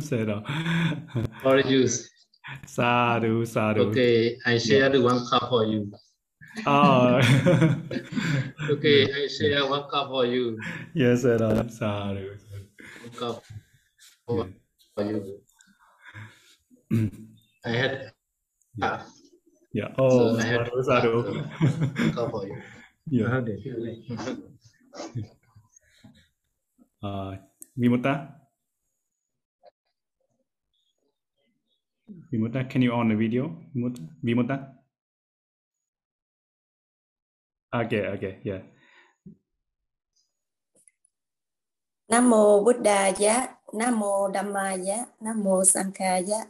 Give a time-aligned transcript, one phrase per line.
[0.00, 0.42] Sero.
[1.44, 2.10] Orange juice.
[2.66, 3.90] Sadhu, sadhu.
[3.90, 5.90] Okay, I share the one cup for you.
[6.66, 7.18] Oh.
[8.70, 10.58] okay, I share one cup for you.
[10.94, 11.38] Yes, sir.
[11.68, 12.36] Sadhu.
[13.02, 13.42] One cup
[14.26, 14.48] for,
[14.94, 15.40] for you.
[17.64, 18.12] I had.
[18.76, 19.02] Yeah.
[19.72, 19.88] Yeah.
[19.98, 21.12] Oh, So I had sadhu, sadhu.
[21.34, 22.56] one cup for you.
[23.10, 23.40] Yeah.
[23.62, 24.02] Feel like?
[27.02, 27.36] Uh,
[27.78, 28.32] Vimuta?
[32.32, 33.50] Vimuta, can you on the video?
[33.74, 34.00] Vimuta?
[34.22, 34.72] Vimuta?
[37.74, 38.62] Okay, okay, yeah.
[42.08, 46.46] Nam mô Buddha giá, Nam mô Dhamma giá, Nam mô Sankha giá.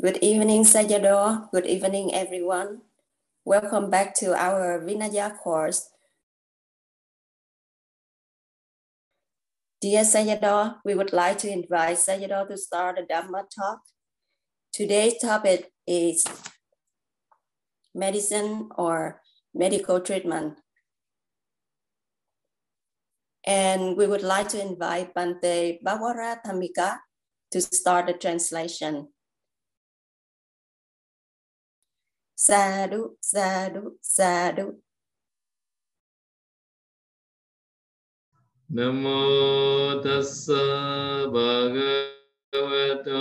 [0.00, 1.50] Good evening, Sayadaw.
[1.52, 2.80] Good evening, everyone.
[3.44, 5.90] Welcome back to our Vinaya course.
[9.80, 13.80] Dear Sayadaw, we would like to invite Sayadaw to start the Dhamma talk.
[14.74, 16.22] Today's topic is
[17.94, 19.22] medicine or
[19.54, 20.58] medical treatment.
[23.46, 26.98] And we would like to invite Bante Bawara Tamika
[27.50, 29.08] to start the translation.
[32.36, 34.74] Sadhu, sadhu, sadhu.
[38.70, 43.18] Namo tassa bhagavato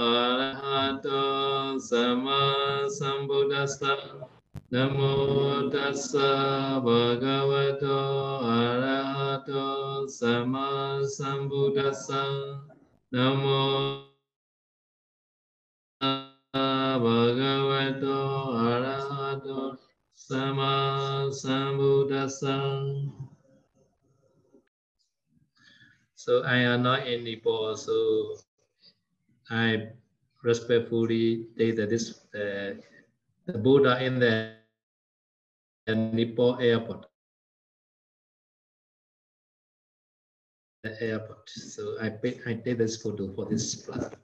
[0.00, 4.24] arahato sama sambuddhassa
[4.72, 8.00] Namo tassa bhagavato
[8.48, 12.24] arahato sama sambuddhassa
[13.12, 14.08] Namo
[16.96, 18.16] bhagavato
[18.56, 19.76] arahato
[20.16, 22.56] sama sambuddhassa
[26.24, 28.38] So I am not in Nepal, so
[29.50, 29.92] I
[30.40, 32.80] respectfully take that this uh,
[33.44, 34.56] the Buddha in the
[35.86, 37.04] Nepal airport.
[40.82, 41.44] The airport.
[41.50, 42.16] So I
[42.48, 44.16] I take this photo for this plaza.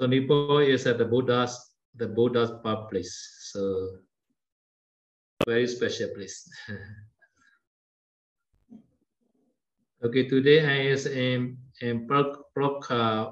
[0.00, 3.12] So Nepal is at the Buddha's the Buddha's birth place.
[3.52, 4.00] So
[5.44, 6.48] very special place.
[10.02, 13.30] Okay, today I is in in Pokhara, uh,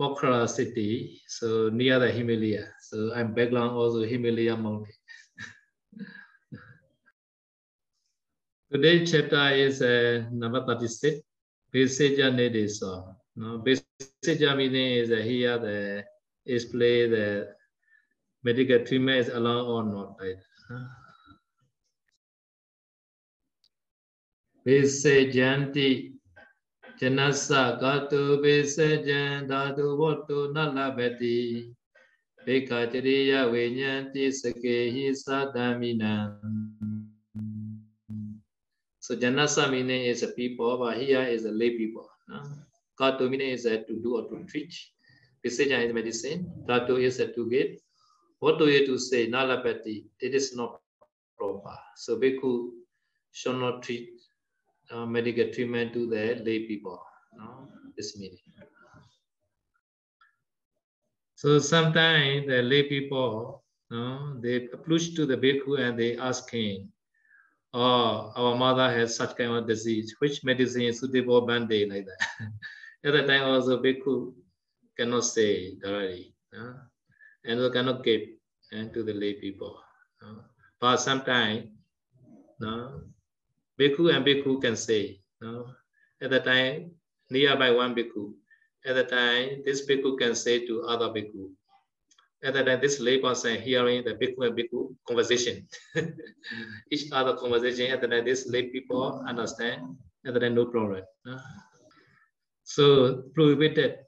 [0.00, 2.66] Pokhara city, so near the Himalaya.
[2.90, 4.98] So I'm background also Himalaya mountain.
[8.72, 11.22] Today's chapter is uh, number 36,
[11.72, 13.14] Beseja Nedesa.
[13.36, 16.02] No, Beseja meaning is uh, here the
[16.44, 17.54] display the
[18.42, 20.16] medical treatment is allowed or not.
[20.18, 20.34] Right?
[24.68, 26.12] Besejanti
[27.00, 31.72] Janasa Gatu Besejan Dadu Votu Nalabati
[32.44, 36.36] Bekachariya Vinyanti Sakehi Sadamina.
[39.00, 42.06] So Janasa meaning is a people, but here is a lay people.
[42.28, 42.42] No?
[43.00, 44.74] Gatu meaning is a to do or to treat.
[45.42, 46.44] Besejan is medicine.
[46.68, 47.80] Dadu is a to get.
[48.40, 49.30] What do you to say?
[49.30, 50.04] Nalabati.
[50.20, 50.78] It is not
[51.38, 51.78] proper.
[51.96, 52.68] So Bhikkhu
[53.32, 54.17] should not treat
[54.90, 57.00] uh, medical treatment to the lay people.
[57.36, 57.68] No?
[57.96, 58.38] This meaning.
[61.38, 66.92] So sometimes the lay people, no, they approach to the bhikkhu and they ask him,
[67.72, 72.50] oh, our mother has such kind of disease, which medicine is suitable Band-Aid like that.
[73.04, 74.34] At that time also bhikkhu
[74.96, 76.74] cannot say directly, no?
[77.44, 78.22] and also cannot give
[78.72, 79.78] and to the lay people.
[80.20, 80.40] No?
[80.80, 81.68] But sometimes,
[82.58, 83.02] no,
[83.78, 85.70] Bhikkhu and Bhikkhu can say, no?
[86.20, 86.90] At the time,
[87.30, 88.34] nearby one Bhikkhu.
[88.84, 91.50] At the time, this Bhikkhu can say to other Bhikkhu.
[92.42, 95.68] At the time, this lay person hearing the Bhikkhu and Bhikkhu conversation.
[96.90, 99.96] Each other conversation, at the time, this lay people understand.
[100.26, 101.02] At the time, no problem.
[101.24, 101.38] No?
[102.64, 103.98] So, prohibited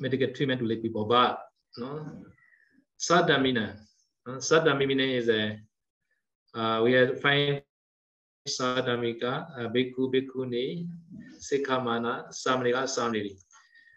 [0.00, 1.04] medical treatment to lay people.
[1.04, 1.38] But,
[1.76, 2.22] no?
[2.98, 3.76] Sadamina.
[4.26, 5.58] Sadamina is a,
[6.54, 7.62] uh, we are find
[8.48, 10.88] Sadamika, uh, Bhikkhu, Bhikkhuni,
[11.38, 13.36] Sikhamana, Samnika, Samniri.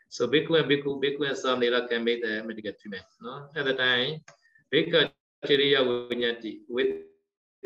[0.10, 3.04] So Bhikkhu and Bhikkhu, Bhikkhu and Samnira can make the medical treatment.
[3.22, 3.48] No?
[3.56, 4.22] At the time,
[4.74, 5.10] Bhikkhu
[5.46, 7.02] Chiriya Vinyati with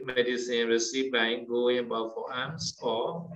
[0.03, 3.29] medicine received by going about for arms or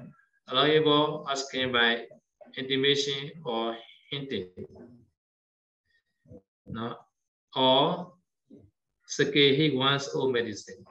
[0.48, 2.06] allowable asking by
[2.58, 3.76] intimation or
[4.10, 4.48] hinting.
[6.68, 6.96] No?
[7.56, 8.14] Or
[9.10, 10.86] Sakehi one's own medicine.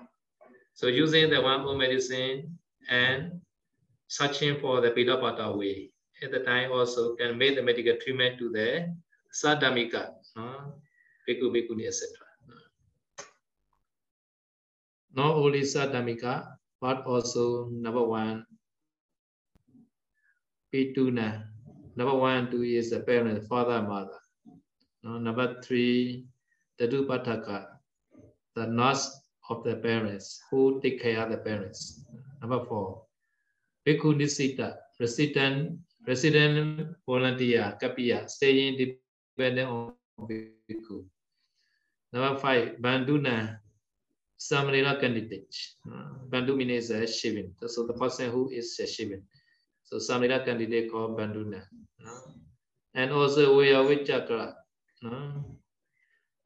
[0.79, 2.57] So using the own medicine
[2.89, 3.41] and
[4.07, 5.91] searching for the Pilapata way.
[6.23, 8.95] At the time also can make the medical treatment to the
[9.35, 10.71] Sadhamika, uh,
[11.27, 12.07] Bhikkhu, Bhikkhuni, etc.
[15.15, 16.47] Not only Sadamika,
[16.81, 18.47] but also number one,
[20.73, 21.43] Pituna.
[21.97, 24.15] Number one, two is the parent, father, mother.
[25.03, 26.29] Number three,
[26.79, 27.67] the Dupataka,
[28.55, 29.18] the nurse
[29.49, 32.05] of the parents who take care of the parents.
[32.41, 33.03] Number four,
[33.87, 38.77] Bhikkhu Nisita, resident, resident volunteer, Kapiya, staying
[39.37, 41.05] dependent on Bhikkhu.
[42.13, 43.59] Number five, Banduna,
[44.39, 45.55] Samarila candidate.
[45.85, 47.53] Uh, Bandu means a Shivin.
[47.67, 49.23] So the person who is a Shivin.
[49.83, 51.63] So Samarila candidate called Banduna.
[52.05, 52.33] Uh,
[52.95, 54.55] and also Vayavicakra.
[55.05, 55.33] Uh,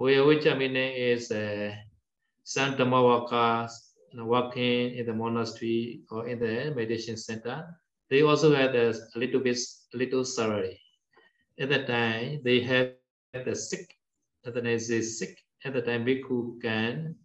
[0.00, 1.76] Vayavicakra meaning is a
[2.44, 3.68] some Dhammawaka
[4.14, 7.64] working in the monastery or in the meditation center.
[8.10, 9.58] They also had a little bit,
[9.94, 10.78] little salary.
[11.58, 12.96] At that time, they had
[13.44, 13.96] the sick.
[14.46, 15.38] At the time, sick.
[15.64, 17.16] At the time, Bhikkhu can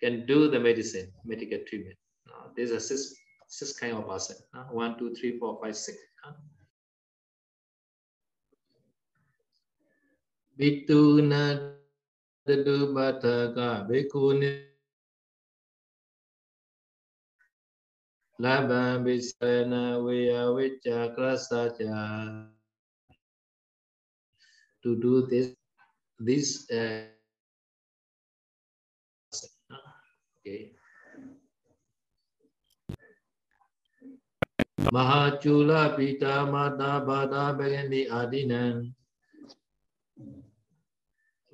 [0.00, 1.96] can do the medicine, medical treatment.
[2.28, 3.14] Uh, there's a six,
[3.46, 4.36] six kind of person.
[4.70, 5.98] One, two, three, four, five, six.
[6.26, 6.32] Uh.
[12.46, 14.64] Bituna Dadu Bataka Bhikkhuni
[18.40, 22.48] Labha Visana Vya Vicha Krasacha
[24.82, 25.54] to do this
[26.18, 27.04] this uh,
[30.40, 30.72] okay
[34.92, 38.92] Mahachula Pita Mata Bada Bhagani Adinan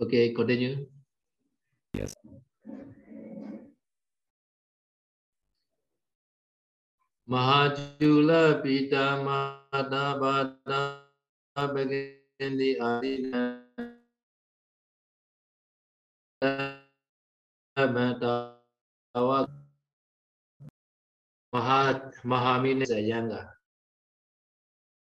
[0.00, 0.88] Okay, continue.
[1.92, 2.16] Yes.
[7.28, 11.04] Mahajula Pita Mata Bada
[11.54, 13.60] Bhagandi Adina
[17.76, 19.46] Matawa
[21.52, 23.50] Maha Mahamina is a younger.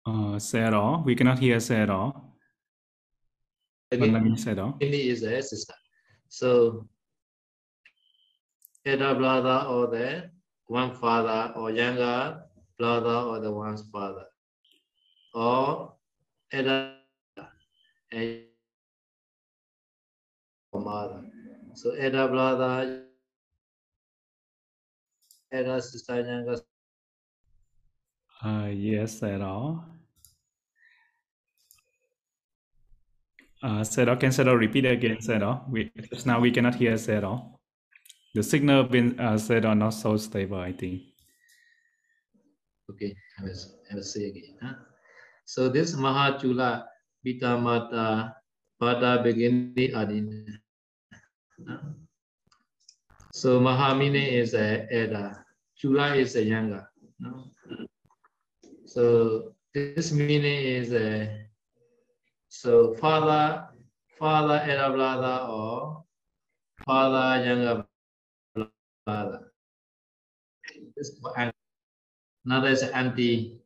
[0.06, 1.04] Uh, say it all.
[1.06, 2.27] We cannot hear say it all.
[3.90, 4.78] But let me say it all.
[4.82, 5.74] Is a sister.
[6.28, 6.88] So,
[8.86, 10.30] elder brother or the
[10.68, 12.44] one father or younger
[12.78, 14.26] brother or the one's father.
[15.34, 15.94] Or
[16.52, 16.94] elder
[18.12, 18.44] and
[20.74, 21.24] mother.
[21.76, 23.04] So elder brother,
[25.52, 26.60] elder sister, younger
[28.44, 29.84] Uh, yes, it all.
[33.64, 35.66] Uh, Sero, can Sero repeat again, Sero?
[35.70, 37.60] We just now we cannot hear Sero.
[38.36, 41.02] The signal been uh, Sero not so stable, I think.
[42.92, 43.58] Okay, I will,
[43.92, 44.58] I will say again.
[44.62, 44.74] Huh?
[45.46, 46.86] So this Mahachula
[47.26, 48.34] Pitamata
[48.80, 50.46] Pada Begini Adina.
[51.68, 51.78] Huh?
[53.34, 55.46] So Mahamine is a elder,
[55.76, 56.88] Chula is a younger.
[57.20, 57.50] No?
[58.86, 61.47] So this meaning is a
[62.58, 63.70] so father,
[64.18, 66.04] father elder brother or
[66.86, 67.86] father younger
[69.06, 69.52] brother.
[70.96, 71.22] This is
[72.46, 73.62] Another is auntie.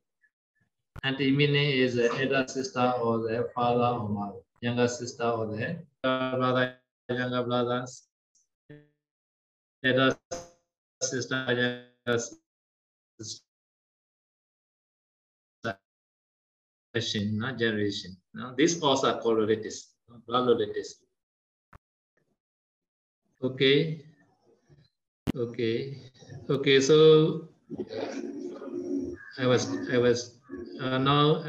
[1.04, 5.80] Auntie meaning is the elder sister or the father or mother, younger sister or the
[6.04, 6.76] brother,
[7.08, 8.08] younger brothers,
[9.86, 10.18] elder
[11.02, 13.46] sister, younger sister.
[16.94, 18.21] Generation, not generation.
[18.34, 18.54] No?
[18.56, 19.94] These also are called relatives,
[20.28, 21.02] blood relatives.
[23.44, 24.06] Okay.
[25.36, 25.98] Okay.
[26.50, 26.80] Okay.
[26.80, 27.50] So
[29.40, 30.40] I was I was
[30.80, 31.44] uh, now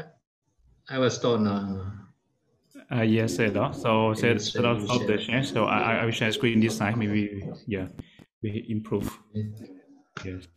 [0.89, 1.91] I was told now.
[2.91, 3.71] Uh, yes, Sero.
[3.71, 5.43] So Yes, Sero you stop the share.
[5.43, 6.99] So I, I- wish I will share screen this time.
[6.99, 7.87] Maybe, yeah,
[8.41, 9.07] we improve.
[10.25, 10.47] Yes.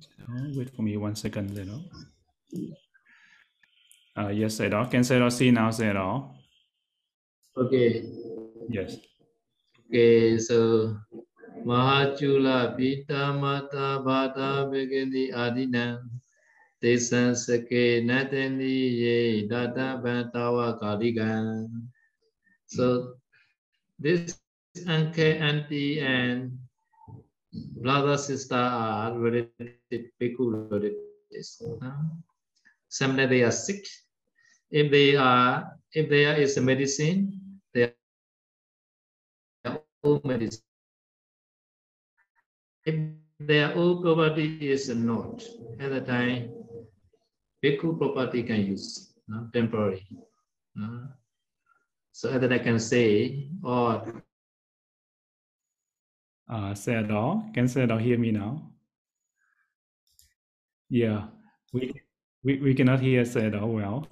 [0.00, 0.24] So
[0.56, 1.80] wait for me one second, Sero.
[4.16, 4.84] Uh, yes, Sero.
[4.86, 6.34] Can Sero see now, Sero?
[7.56, 8.04] Okay.
[8.68, 8.96] Yes.
[9.86, 10.38] Okay.
[10.38, 10.96] So
[11.64, 16.08] Mahachula Pitamata Bata Begini Adinam
[16.82, 21.68] Tesan Sake Natani Ye Data Bantawa Kaligan.
[22.66, 23.14] So
[23.98, 24.38] this
[24.86, 26.56] uncle, auntie, and
[27.82, 31.62] brother, sister are related, relatives.
[31.82, 31.90] huh?
[32.90, 33.86] Sometimes they are sick.
[34.70, 37.40] If they are, if there is a medicine,
[37.72, 37.94] they
[39.64, 40.62] are own medicine.
[42.84, 42.96] If
[43.38, 45.42] their own property is not.
[45.78, 46.50] At the time,
[47.64, 49.48] bhikkhu property can use, no?
[49.52, 50.06] temporary.
[50.74, 51.08] No?
[52.12, 54.02] So at that I can say, or
[56.50, 56.74] uh,
[57.10, 57.44] all.
[57.54, 58.72] can say at all hear me now?
[60.88, 61.28] Yeah,
[61.72, 61.92] we
[62.42, 64.06] we, we cannot hear Sayadaw well.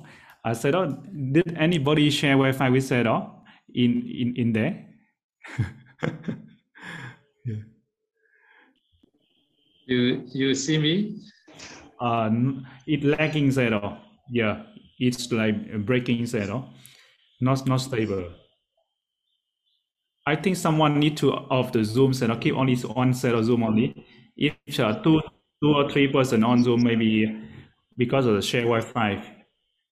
[0.45, 3.31] Uh, Sayadaw, did anybody share Wi-Fi with Sayadaw
[3.75, 4.87] in, in, in there?
[7.45, 7.63] yeah.
[9.87, 11.23] You you see me?
[11.99, 12.31] Uh,
[12.87, 13.99] it lagging Sayadaw.
[14.31, 14.65] Yeah,
[14.99, 16.69] it's like breaking Sayadaw.
[17.41, 18.31] Not not stable.
[20.27, 23.47] I think someone need to off the Zoom set or keep only one set of
[23.47, 24.05] Zoom only.
[24.37, 25.23] If uh, two
[25.63, 27.49] two or three person on Zoom, maybe
[27.99, 29.45] because of the shared Wi-Fi.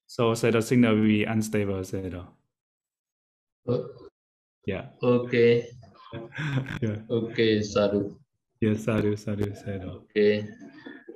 [0.06, 1.82] So the signal will be unstable.
[3.68, 3.88] Oh,
[4.64, 4.86] Yeah.
[5.02, 5.66] okay,
[6.80, 7.02] yeah.
[7.10, 8.16] okay, sadhu.
[8.60, 9.88] Yes, sadhu, sadhu, sadhu.
[10.06, 10.46] Okay,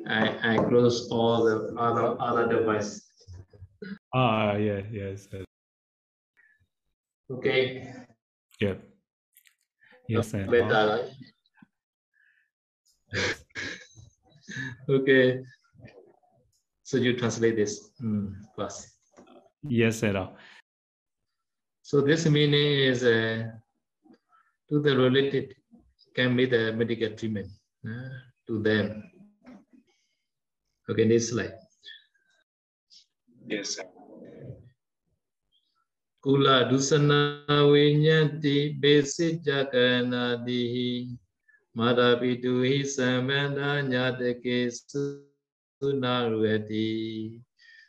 [0.07, 3.07] I I close all the other other device.
[4.13, 5.45] Ah, yeah, yes, sadhu.
[7.31, 7.95] Okay,
[8.61, 8.75] yeah.
[10.09, 11.07] Yes, better, right?
[14.91, 15.39] okay.
[16.91, 18.99] So you translate this mm, first.
[19.63, 20.27] Yes, sadhu.
[21.83, 23.47] So this meaning is uh,
[24.69, 25.55] to the related
[26.17, 27.47] can be the medical treatment
[27.87, 28.11] uh,
[28.49, 29.07] to them.
[30.91, 31.55] Okay, this slide.
[33.47, 33.87] Yes, sir.
[36.27, 41.15] Kula dusana vinyanti besijakana dihi
[41.73, 44.71] madapitu hi samanda nyatake
[45.83, 47.41] sunarvati.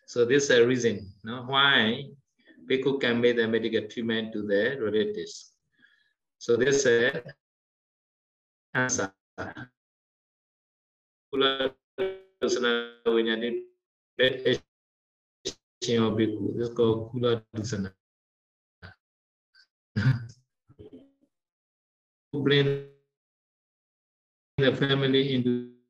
[0.07, 2.03] So this is a reason no, why
[2.67, 5.53] people can make the medical treatment to their relatives.
[6.38, 7.24] So this is a
[8.74, 9.12] answer.
[11.31, 12.60] This is
[16.75, 17.91] called Kula dusana.
[22.39, 22.88] bring
[24.57, 25.81] the family into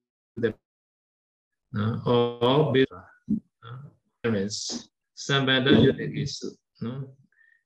[1.78, 3.78] uh, or based uh,
[4.24, 4.90] parents.
[5.16, 5.72] Sambandha
[6.16, 7.14] is no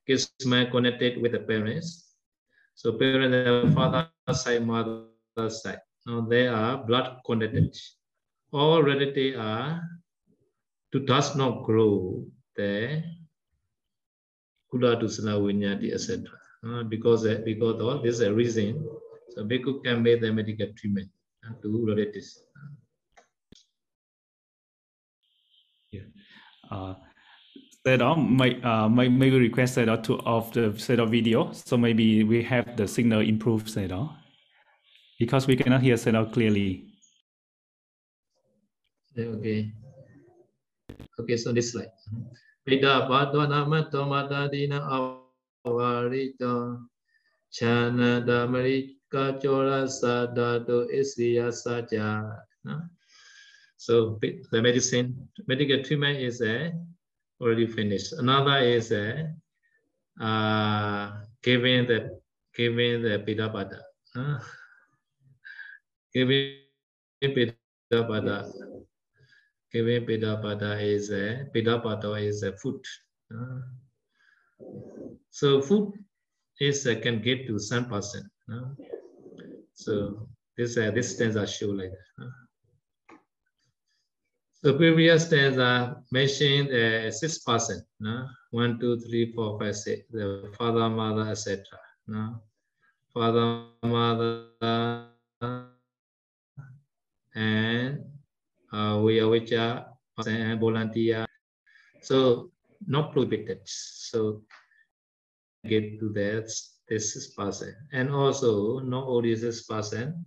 [0.07, 2.13] is man connected with the parents.
[2.75, 5.07] So parents, the father side, mother
[5.50, 5.79] side.
[6.05, 7.75] Now they are blood connected.
[8.53, 9.81] All relatives are
[10.91, 13.03] to does not grow the
[14.71, 16.29] kula dusana vinyati, etc.
[16.63, 18.85] Uh, because uh, because of this uh, reason,
[19.29, 21.09] so bhikkhu can make the medical treatment
[21.45, 22.44] uh, to relatives.
[25.95, 26.07] Yeah.
[26.71, 26.95] Uh,
[27.85, 31.51] set up may uh may maybe request set up to off the set of video
[31.51, 34.09] so maybe we have the signal improved set up
[35.19, 36.85] because we cannot hear set up clearly.
[39.17, 39.71] Okay.
[41.19, 41.87] Okay, so this slide.
[42.67, 43.07] Pida
[47.55, 48.21] chana
[49.87, 52.35] sadato isriya saja.
[53.77, 54.20] So
[54.51, 56.72] the medicine, medical treatment is uh,
[57.41, 58.13] already finished.
[58.13, 59.27] Another is uh,
[60.22, 61.12] uh,
[61.44, 62.20] giving the
[62.55, 63.79] giving the pidapada.
[64.15, 64.39] Uh,
[66.13, 66.55] giving
[67.22, 68.48] pidapada.
[69.74, 72.79] Giving pidapada is a pidapada is a food.
[75.32, 75.91] So food
[76.62, 78.32] is uh, can give to some person.
[79.74, 82.44] So this uh, this stanza show like that.
[84.65, 87.86] The previous stanza mentioned uh, six person.
[88.00, 88.25] No?
[88.50, 90.01] One, two, three, four, five, six.
[90.10, 91.62] The father, mother, etc.
[92.07, 92.41] No?
[93.13, 95.05] Father, mother,
[97.36, 98.05] and
[98.74, 99.86] uh, we are which are
[100.17, 101.27] volunteer.
[102.01, 102.50] So
[102.88, 103.60] not prohibited.
[103.65, 104.41] So
[105.63, 106.50] get to that
[106.89, 110.25] this is person and also not only this person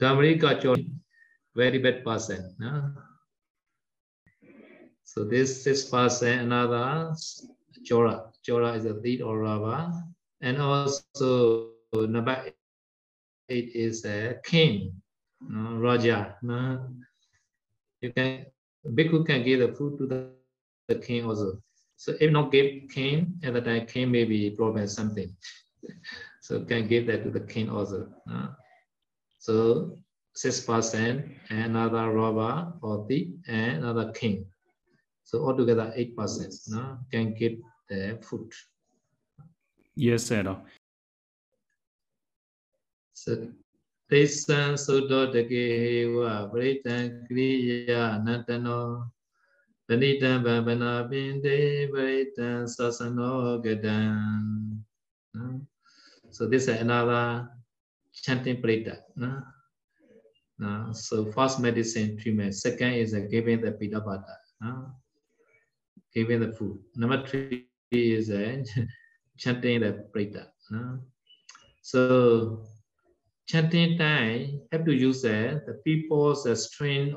[0.00, 0.60] Dhamarika
[1.54, 2.92] very bad person no?
[5.04, 7.14] so this is person another
[7.88, 9.92] chora chora is a thief or robber
[10.40, 12.52] and also number
[13.48, 14.92] eight is a king
[15.40, 15.76] no?
[15.76, 16.88] raja no?
[18.00, 18.46] you can
[18.86, 20.30] bhikkhu can give the food to the,
[20.88, 21.62] the king also
[22.02, 25.30] so if not give king, at the time king may be problem something.
[26.40, 28.08] So can give that to the king also.
[28.28, 28.48] Uh,
[29.38, 29.96] so
[30.34, 34.46] 6%, another robber 40, and another king.
[35.24, 38.52] So altogether 8% no, can keep the food.
[39.94, 40.56] Yes, sir.
[43.12, 43.48] So
[44.10, 49.10] Tesan Soto Dakehewa Britan Kriya Natano
[49.88, 54.80] Panitan Bambana Binde Britan Sasano Gadan.
[56.30, 57.48] So this is another
[58.12, 58.98] chanting preta.
[59.16, 59.42] No?
[60.62, 60.92] No?
[60.92, 64.72] so first medicine treatment second is uh, giving the pita bata no?
[66.14, 68.62] giving the food number three is uh,
[69.42, 70.98] chanting the prita no?
[71.82, 72.62] so
[73.52, 76.56] chanting time have to use uh, the people's uh,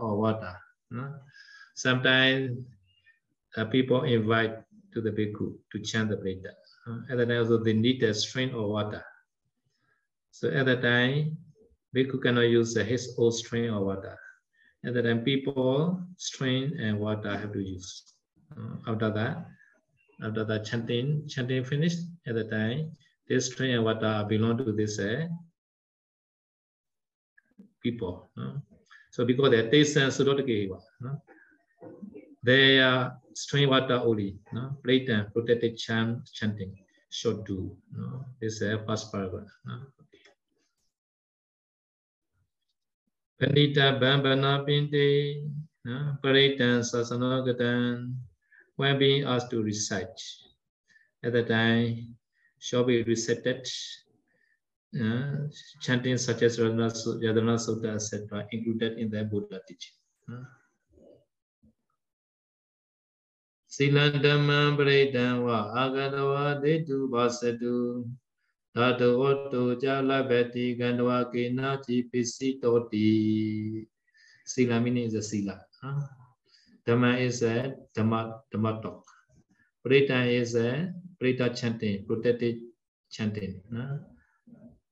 [0.01, 0.53] or water.
[0.95, 1.11] Uh,
[1.75, 2.57] sometimes
[3.57, 4.55] uh, people invite
[4.93, 6.51] to the bhikkhu to chant the Brita.
[6.87, 9.03] Uh, at that time also they need a stream or water.
[10.31, 11.37] So at the time,
[11.95, 14.17] bhikkhu cannot use uh, his own stream or water.
[14.85, 18.13] At that time, people stream and water have to use.
[18.55, 19.47] Uh, after that,
[20.23, 22.91] after the chanting, chanting finished, at the time,
[23.27, 25.27] this stream and water belong to this uh,
[27.81, 28.29] people.
[29.11, 30.69] So because they taste and sudotake,
[31.01, 31.21] no?
[32.43, 34.77] they are stream water only, no?
[34.83, 36.75] plate and protected chant, chanting,
[37.09, 37.75] should do.
[37.91, 38.25] No?
[38.41, 39.47] This is the first paragraph.
[39.65, 39.79] No?
[43.39, 45.51] Panita Bambana Pinte.
[45.85, 48.17] Paritan Sasanogatan,
[48.75, 50.19] when being asked to recite.
[51.23, 52.17] At the time,
[52.59, 53.67] shall be recited
[54.99, 55.45] uh,
[55.81, 59.93] chanting such as Yadana Sutta, etc., included in the Buddha teaching.
[60.31, 60.43] Uh.
[63.69, 68.09] Silandama Dhammam wa Agadawa Detu Vasatu
[68.75, 73.87] Tato Otto Jalabati Gandwa Kenachi Pisitoti
[74.45, 75.59] Sila meaning is a sila.
[76.85, 79.05] Dhamma is a Dhamma, Dhamma talk.
[79.81, 82.57] Paritan is a Parita chanting, protected
[83.09, 83.61] chanting.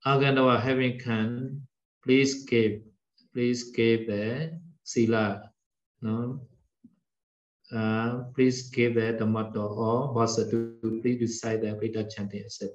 [0.05, 1.61] Agandawa having can
[2.03, 2.81] please give,
[3.33, 5.51] please give the sila,
[6.01, 6.39] no?
[7.73, 12.69] Uh, please give the tomato or basa to please recite the Veda chanting, etc.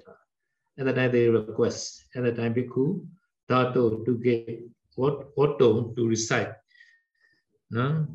[0.79, 3.05] At the time they request, at the time Bhikkhu,
[3.49, 4.13] Tato to
[4.95, 6.53] what Otto to recite.
[7.69, 8.07] No?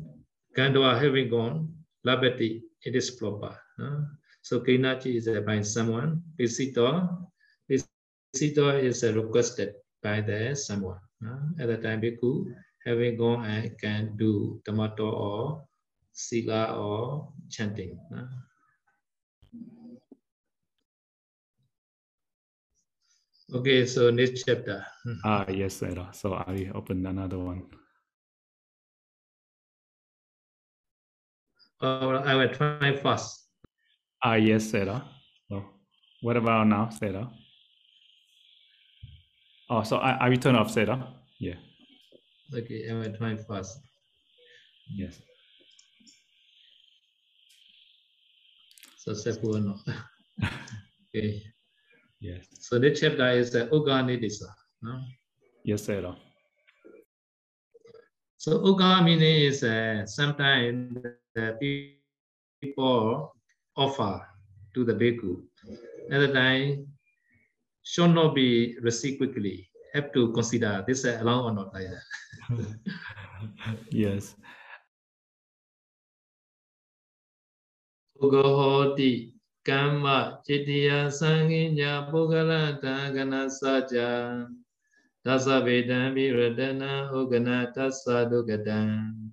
[0.57, 1.73] Gandawa having gone,
[2.05, 3.55] Labati, it is proper.
[3.77, 4.07] No?
[4.41, 7.29] So Kinachi is by someone, Pisito,
[8.35, 10.99] Sita is requested by the someone.
[11.25, 12.51] Uh, at the time, Bhikkhu
[12.85, 15.63] having gone and can do tomato or
[16.11, 17.97] sila or chanting.
[18.13, 18.27] Uh.
[23.53, 24.85] Okay, so next chapter.
[25.23, 25.93] Ah, yes, sir.
[26.13, 27.63] So I open another one.
[31.81, 33.45] Uh, I will try first.
[34.23, 35.01] Ah, yes, sir.
[35.49, 35.63] So
[36.21, 37.29] what about now, Sarah?
[39.69, 41.13] Oh, so I, I will turn off Sarah.
[41.39, 41.61] Yeah.
[42.53, 43.77] Okay, I will try first.
[44.89, 45.21] Yes.
[48.97, 49.77] So Sepuano.
[51.13, 51.43] okay.
[52.25, 52.47] Yes.
[52.59, 54.49] So this chapter is uh, Uganidisa.
[54.81, 54.99] No?
[55.63, 56.17] Yes, Sarah.
[58.37, 61.53] So Uga meaning is uh, sometimes the
[62.61, 63.35] people
[63.77, 64.25] offer
[64.73, 65.45] to the bhikkhu.
[66.11, 66.87] At the time,
[67.83, 69.69] should not be received quickly.
[69.93, 72.75] Have to consider this uh, allowed or not like that.
[73.91, 74.35] yes.
[79.65, 84.47] Ugohoti Kamma Chitiya Sanginya Pugala Dagana Saja
[85.25, 89.29] Dasa Vedan Viradana Ugana Tasa Dugadan.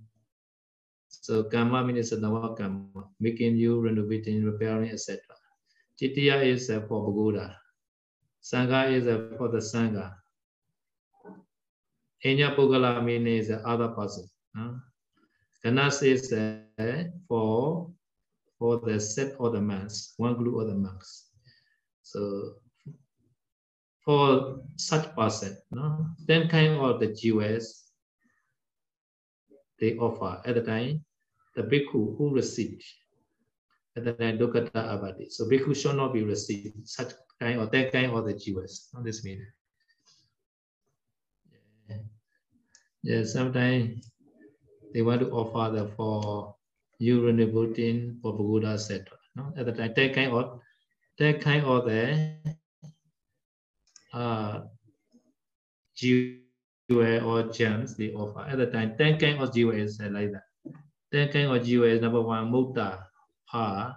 [1.08, 5.20] So Kamma means Nava Kamma, making you, renovating, repairing, etc.
[6.00, 7.56] Chitiya is uh, for Buddha.
[8.42, 9.04] Sangha is
[9.36, 10.14] for the Sangha.
[12.24, 14.28] Enya Pugala means the other person.
[14.56, 14.72] Huh?
[15.64, 17.81] Ganas is uh, for
[18.62, 21.30] for the set of the monks, one group of the monks.
[22.02, 22.54] So
[24.04, 27.90] for such person, no, then kind of the Jews
[29.80, 31.04] they offer at the time
[31.56, 32.84] the bhikkhu who received
[33.96, 35.28] at the time Dukkata Abadi.
[35.28, 38.90] So bhikkhu should not be received such kind or that kind of the Jews.
[38.94, 39.50] On this meaning.
[41.90, 41.96] Yeah.
[43.02, 44.08] yeah, sometimes
[44.94, 46.54] they want to offer the for
[46.98, 49.04] protein for Buddha etc.
[49.36, 49.52] No?
[49.56, 50.60] At the time, that kind of
[51.18, 52.36] that kind of the
[54.12, 54.60] uh
[55.96, 56.38] jewel
[56.90, 58.40] or gems they offer.
[58.40, 60.44] At the time, that kind of jewel is like that.
[61.12, 63.04] That kind of jewel is number one, Mukta,
[63.48, 63.96] Pa,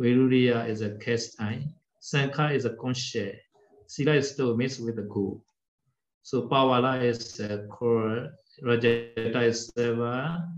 [0.00, 1.74] Viruriya is a cast time.
[2.00, 3.32] Sankha is a shell.
[3.86, 5.42] Sila is still mixed with the gold.
[6.22, 8.30] So Pawala is uh, core,
[8.62, 10.48] Rajata is Seva,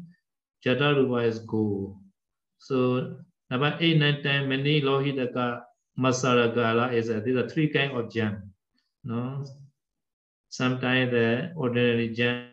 [0.65, 1.99] Jatarupa is Go.
[2.59, 3.17] So
[3.51, 5.63] number 8, 9, 10, many Lohitaka,
[5.99, 8.53] Masaragala is uh, these are three kind of jam.
[9.05, 9.45] No?
[10.49, 12.51] Sometimes the ordinary jam.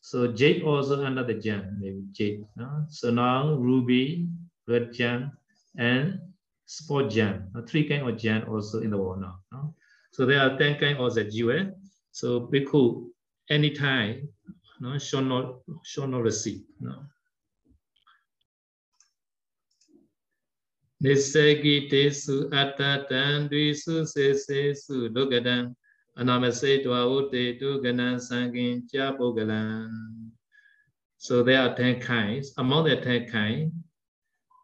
[0.00, 2.44] So jade also under the jam, maybe jade.
[2.56, 2.84] No?
[2.90, 4.28] So now ruby,
[4.68, 5.32] red jam,
[5.78, 6.18] and
[6.66, 7.48] sport jam.
[7.66, 9.38] Three kind of jam also in the world now.
[9.50, 9.74] No?
[10.10, 11.72] So there are 10 kind of the jewel.
[12.10, 13.08] So bhikkhu,
[13.48, 14.28] anytime,
[14.82, 16.62] no, should not, should not receive.
[16.80, 17.04] No?
[21.02, 25.74] Nisegi tesu atatan dvisu se se su logadan
[26.18, 29.90] anamase twa ute tu ganan sangin cha bogalan.
[31.16, 32.52] So there are 10 kinds.
[32.58, 33.72] Among the 10 kinds,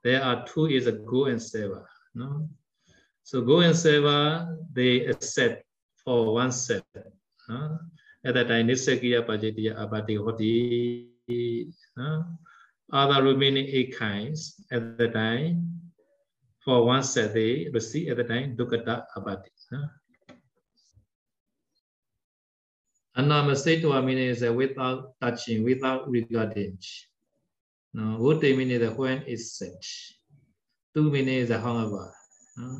[0.02, 1.84] there are two is a go and seva.
[2.14, 2.48] No?
[3.22, 5.62] So go and seva, they accept
[6.04, 6.84] for one set.
[7.48, 7.78] No?
[8.24, 11.08] At that time, Nisakiya Pajitiya Abati Hoti.
[11.96, 12.24] No?
[12.92, 15.78] Other remaining eight kinds at the time,
[16.64, 19.50] for one set they receive at the time Dukkata Abati.
[19.70, 19.84] No?
[23.18, 26.78] Anamasitwa means without touching, without regarding.
[27.94, 29.82] No, would mean the when is set.
[30.94, 32.12] Two means however.
[32.56, 32.78] No?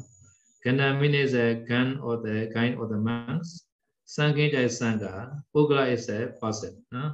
[0.64, 3.67] Gana means the gun or the kind or the monks.
[4.08, 5.36] Sangha is Sangha.
[5.54, 6.82] Pugla is a person.
[6.90, 7.12] No?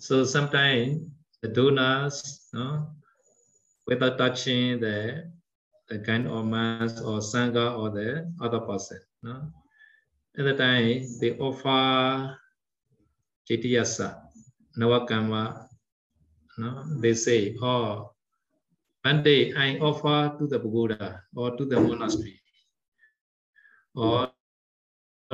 [0.00, 1.04] So sometimes
[1.42, 2.88] the donors, no,
[3.86, 5.28] without touching the
[5.88, 8.98] the kind of mass or Sangha or the other person.
[9.22, 9.52] No?
[10.38, 12.38] At the time, they offer
[13.44, 14.16] Chitiyasa,
[14.78, 15.68] Nawakama,
[16.56, 16.82] no?
[17.00, 18.12] they say, oh,
[19.04, 22.40] one day I offer to the Buddha or to the monastery
[23.94, 24.31] or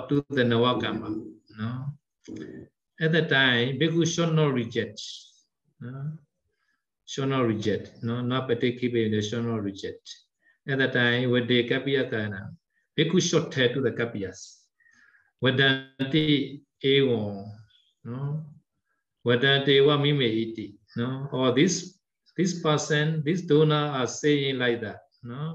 [0.09, 1.25] to the Nawakama.
[1.59, 1.85] No?
[3.01, 5.01] At the time, Bhikkhu should not reject.
[5.81, 6.13] No?
[7.07, 8.03] Should not reject.
[8.03, 10.15] No, not particularly should not reject.
[10.69, 12.51] At the time, when the Kapiya Kana,
[12.99, 14.59] Bhikkhu should tell to the Kapiyas.
[15.43, 17.47] Vedanti evam,
[18.05, 18.45] no?
[19.25, 20.75] Vedanti wa mime iti.
[20.97, 21.29] No?
[21.33, 21.99] Or this
[22.37, 25.01] this person, this donor are saying like that.
[25.23, 25.55] No?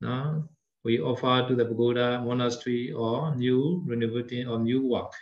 [0.00, 0.48] No?
[0.84, 5.12] We offer to the Pagoda monastery or new renovating or new work.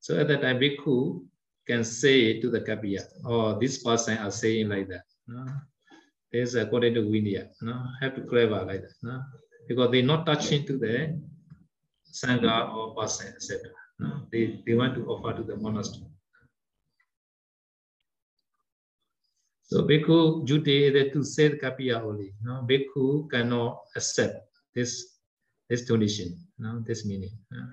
[0.00, 1.24] So at that time, Bhikkhu
[1.66, 5.04] can say to the Kapiya, or oh, this person are saying like that.
[5.26, 5.46] No?
[6.32, 7.48] This according to Vinaya.
[7.62, 7.82] No?
[8.00, 8.94] Have to clever like that.
[9.02, 9.22] No?
[9.68, 11.20] Because they're not touching to the
[12.12, 13.70] Sangha or person, etc.
[13.98, 14.22] No?
[14.32, 16.06] They, they want to offer to the monastery.
[19.62, 22.32] So Bhikkhu duty is to say the Kapiya only.
[22.42, 22.66] No?
[22.68, 24.47] Bhikkhu cannot accept
[24.78, 25.18] this
[25.68, 26.78] this donation, no?
[26.86, 27.34] this meaning.
[27.50, 27.66] No?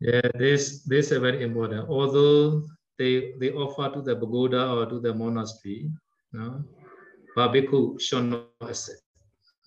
[0.00, 1.88] Yeah, this this is very important.
[1.88, 2.62] Although
[3.00, 5.88] they they offer to the pagoda or to the monastery,
[6.32, 6.62] no,
[7.34, 7.56] but
[8.00, 9.00] should not accept.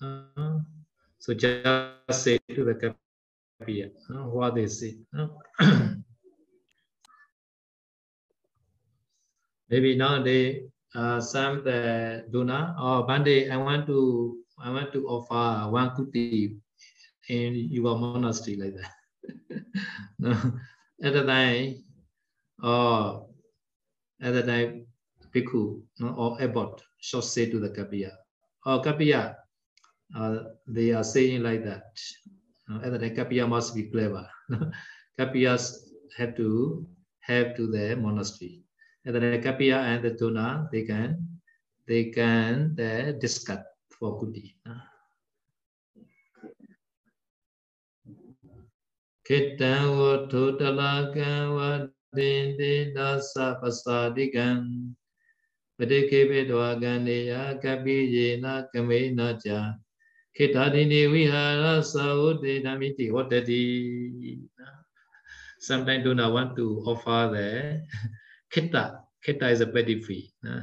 [0.00, 0.62] Uh,
[1.18, 4.94] so just say to the kapiya uh, what they say.
[5.10, 5.26] Uh.
[9.70, 15.06] Maybe nowadays uh, some the donor or one day I want to I want to
[15.08, 16.56] offer one kuti
[17.28, 18.92] in your monastery like that.
[20.18, 20.30] no.
[21.02, 21.84] At the time,
[22.62, 23.26] or
[24.20, 24.86] at the time,
[25.34, 28.10] bhikkhu no, or abbot should say to the kapiya,
[28.66, 29.34] oh kapiya,
[30.16, 31.88] uh, they are saying like that.
[32.70, 34.26] Uh, at the time, kapiya must be clever.
[35.18, 35.76] Kapiyas
[36.16, 36.86] have to
[37.20, 38.64] have to the monastery
[39.04, 41.28] and the Kapiya and the Tuna, they can
[41.86, 43.58] they can uh, discuss
[44.00, 44.56] for Kuti.
[49.28, 51.70] Kitan wa tutalakan wa
[52.16, 54.90] dindi dasa pasadikan
[55.78, 59.78] Padike vedwagandeya kapiyena kamena cha
[60.34, 64.40] Kitadini vihara saude namiti vatati
[65.60, 67.82] Sometimes do not want to offer the
[68.50, 69.00] Kitta.
[69.22, 70.32] Kitta is a pedigree.
[70.44, 70.60] Uh,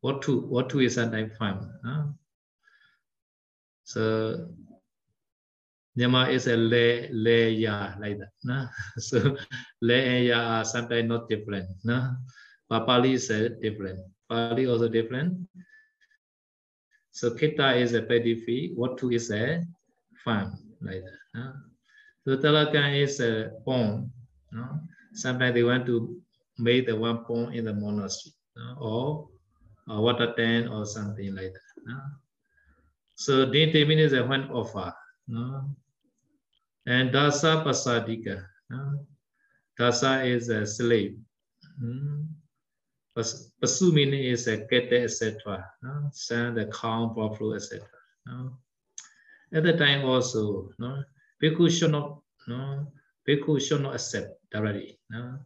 [0.00, 2.18] what to what to is sometimes fun.
[3.84, 4.48] So
[5.96, 8.32] Nyama is a le le ya like that.
[8.44, 8.68] No?
[8.98, 9.36] So
[9.80, 11.68] le and ya are sometimes not different.
[11.84, 12.16] No?
[12.68, 14.00] But Pali is a different.
[14.28, 15.48] Pali also different.
[17.10, 18.72] So kita is a pedigree.
[18.74, 19.60] What to is a
[20.24, 21.20] farm like that.
[21.34, 21.52] No?
[22.24, 24.08] So talakan is a pond.
[24.50, 24.80] No?
[25.12, 26.16] Sometimes they want to
[26.56, 29.28] make the one pond in the monastery uh, or
[29.88, 31.92] a water tank or something like that.
[31.92, 32.08] Uh.
[33.14, 34.92] So Dinti means a one offer.
[35.28, 35.70] No?
[36.86, 38.44] And Dasa Pasadika.
[38.70, 39.06] No?
[39.78, 41.16] Dasa is a slave.
[41.78, 42.22] Hmm?
[43.16, 45.64] Pasu meaning is a kete, etc.
[45.82, 46.08] No?
[46.12, 47.86] Sand, the cow, buffalo, etc.
[48.26, 48.58] No?
[49.52, 51.04] At the time also, no?
[51.42, 52.86] Bhikkhu should not, no?
[53.28, 54.98] Bhikkhu should not accept directly.
[55.10, 55.38] No?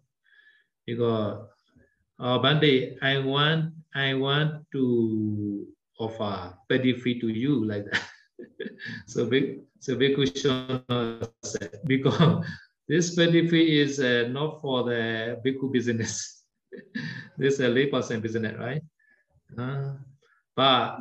[0.87, 1.49] Because
[2.21, 5.67] uh, Bande, I want, I want to
[5.99, 8.03] offer a petty fee to you like that.
[9.07, 9.29] so
[9.81, 12.45] so Bhikkhu not accept because
[12.89, 16.45] this petty fee is uh, not for the Bhikkhu business.
[17.39, 18.83] this is a layperson business, right?
[19.59, 19.95] Uh,
[20.55, 20.99] but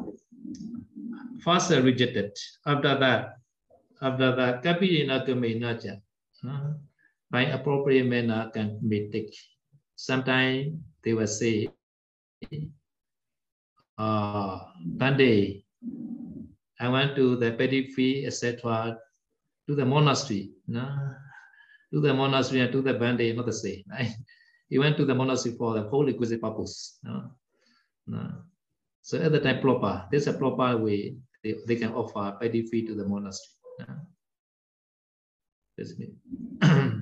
[1.42, 2.32] first uh, rejected.
[2.66, 3.38] After that,
[4.02, 5.78] after that, kapiyena kamena
[6.48, 6.74] uh,
[7.32, 9.34] by appropriate manner can be taken.
[9.96, 11.70] Sometimes they will say,
[13.98, 15.64] uh, Bande,
[16.80, 17.52] I went to the
[17.96, 18.98] fee, etc.,
[19.68, 20.52] to the monastery.
[20.68, 20.86] No?
[21.94, 23.84] To the monastery and to the Bande, not the same.
[23.90, 24.12] Right?
[24.68, 26.98] He went to the monastery for the whole requisite purpose.
[27.04, 27.30] No?
[28.08, 28.32] No.
[29.04, 32.96] So at the time proper, there's a proper way they, they can offer fee to
[32.96, 33.54] the monastery.
[33.80, 33.86] No?
[35.78, 36.16] That's me.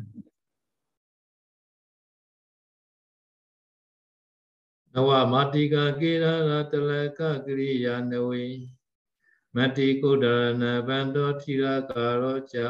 [4.95, 8.47] နဝမာတိကကေရရတလကကရိယာနဝေ
[9.57, 12.69] မတိကုဒရဏဗန္တောတိရကာရောကြာ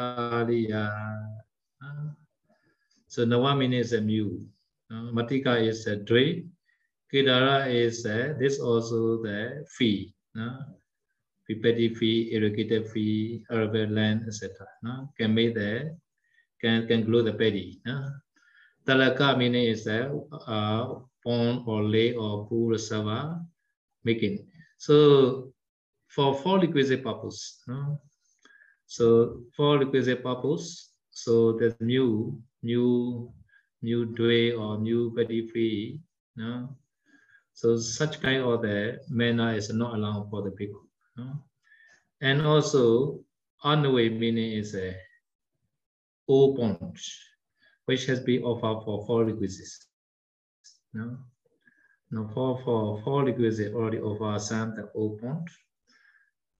[0.49, 0.85] ရိယာ
[3.09, 4.45] so nawa means a mu
[5.15, 6.45] matika is a dre
[7.11, 10.47] kedara is a, this also the fee no
[11.49, 15.89] pipeti fee irrigated fee urban land etc no can make the
[16.61, 18.13] can can grow the paddy no
[18.85, 19.99] talaka meaning is a
[20.45, 20.85] uh,
[21.24, 23.40] pond or lake or pool reservoir
[24.04, 24.46] making.
[24.76, 25.52] So
[26.08, 27.62] for four requisite purpose,
[28.86, 33.32] so for requisite purpose, so there's new, new,
[33.82, 36.00] new dway or new body free,
[36.36, 36.76] no?
[37.54, 40.82] So such kind of the manner is not allowed for the people.
[41.16, 41.38] No?
[42.20, 43.20] And also
[43.62, 44.94] on the way meaning is a
[46.28, 46.98] O pond,
[47.84, 49.86] which has been offered for four requisites.
[50.94, 51.18] No,
[52.12, 55.48] no for for for requisite already over some the opened.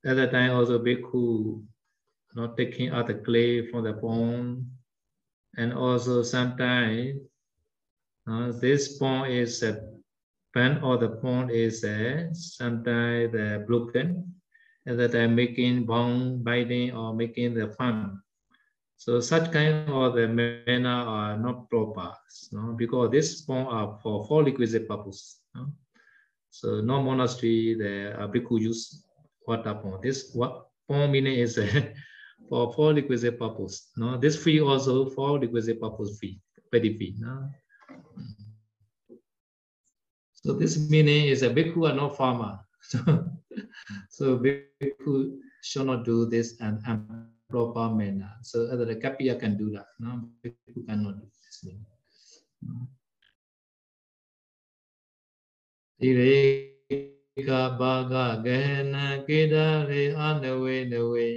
[0.05, 1.65] At that time also bhikkhu
[2.35, 4.67] not taking out the clay from the bone,
[5.57, 7.21] and also sometimes
[8.27, 9.81] uh, this bone is a
[10.53, 14.35] pen or the bone is a sometimes the broken.
[14.85, 18.21] At that time making bone binding or making the fun
[18.97, 22.13] so such kind of the manner are not proper,
[22.53, 22.73] no?
[22.73, 25.41] because this form are for four requisite purpose.
[25.55, 25.73] No?
[26.51, 29.05] So no monastery, the uh, bhikkhu use
[29.47, 30.03] water pond.
[30.03, 31.67] This what pond meaning is uh,
[32.49, 33.91] for four requisite purpose.
[33.97, 36.41] No, this fee also for requisite purpose fee,
[36.73, 37.17] petty fee.
[37.19, 37.51] No?
[40.35, 42.61] So this meaning is a bhikkhu are not farmer.
[42.85, 42.99] So,
[44.11, 48.35] so bhikkhu should not do this and, and proper manner.
[48.43, 49.87] So other the Kapiya can do that.
[50.01, 51.71] No, people cannot do this.
[56.03, 61.29] Tireka baga gehena keda re anawe nawe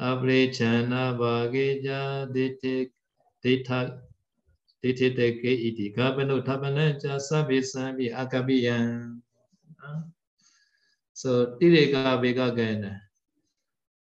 [0.00, 2.88] abre chana bageja dite
[3.44, 4.00] dita
[4.80, 9.20] dite ke iti kabano tabana cha sabi sabi akabiyan.
[11.12, 13.11] So tireka bega gehena.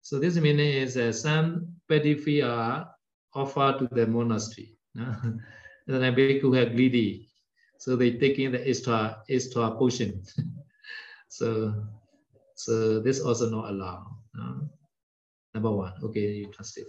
[0.06, 2.88] So this meaning is uh, some petty fee are
[3.34, 4.78] offered to the monastery.
[4.94, 5.42] then
[5.88, 7.28] a bhikkhu are greedy,
[7.78, 10.22] so they take in the extra extra portion.
[11.28, 11.74] so
[12.54, 14.06] so this also not allowed.
[14.32, 14.70] No?
[15.54, 15.94] Number one.
[16.04, 16.86] Okay, you translate.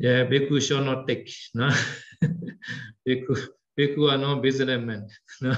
[0.00, 1.30] Yeah, bhikkhu shall not take.
[1.54, 1.70] No?
[3.06, 3.46] bhikkhu,
[3.78, 5.06] bhikkhu are no businessmen.
[5.40, 5.54] No?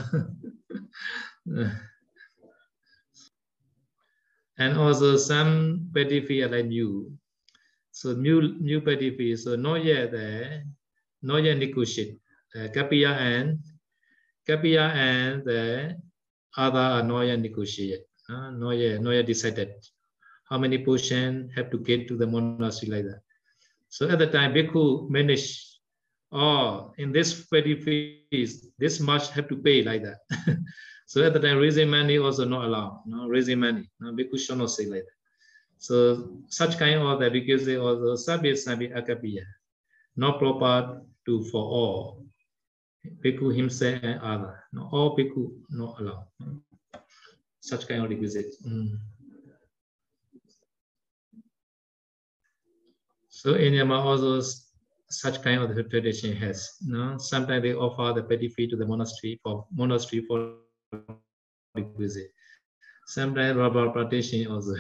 [4.59, 7.11] And also some petty fee are like new.
[7.93, 9.37] So new new petty fee.
[9.37, 10.65] So not yet there,
[11.23, 12.19] not yet negotiate.
[12.55, 13.59] Uh, Kapiya and
[14.49, 15.97] Kapiya and the
[16.57, 18.05] other are not yet negotiated.
[18.29, 19.73] Uh, not yet, not yet decided.
[20.49, 23.21] How many portion have to get to the monastery like that.
[23.91, 25.61] So at the time, Bhikkhu managed,
[26.33, 30.21] oh, in this petty fees, this much have to pay like that.
[31.09, 33.01] So at the time, raising money also not allowed.
[33.07, 33.89] No, raising money.
[33.99, 35.17] No, bhikkhu should not say like that.
[35.79, 39.45] So such kind of that because they also sabi sabi akapiya,
[40.17, 42.27] not proper to for all.
[43.25, 44.63] Bhikkhu himself and other.
[44.75, 46.27] No, all bhikkhu not allowed.
[46.41, 46.61] No.
[47.61, 48.53] Such kind of requisite.
[48.67, 48.99] Mm.
[53.31, 54.43] So in Myanmar also
[55.09, 56.77] such kind of tradition has.
[56.87, 60.68] Know, sometimes they offer the petty fee to the monastery for monastery for
[61.75, 62.33] requisite.
[63.07, 64.75] Sometimes rubber plantation also,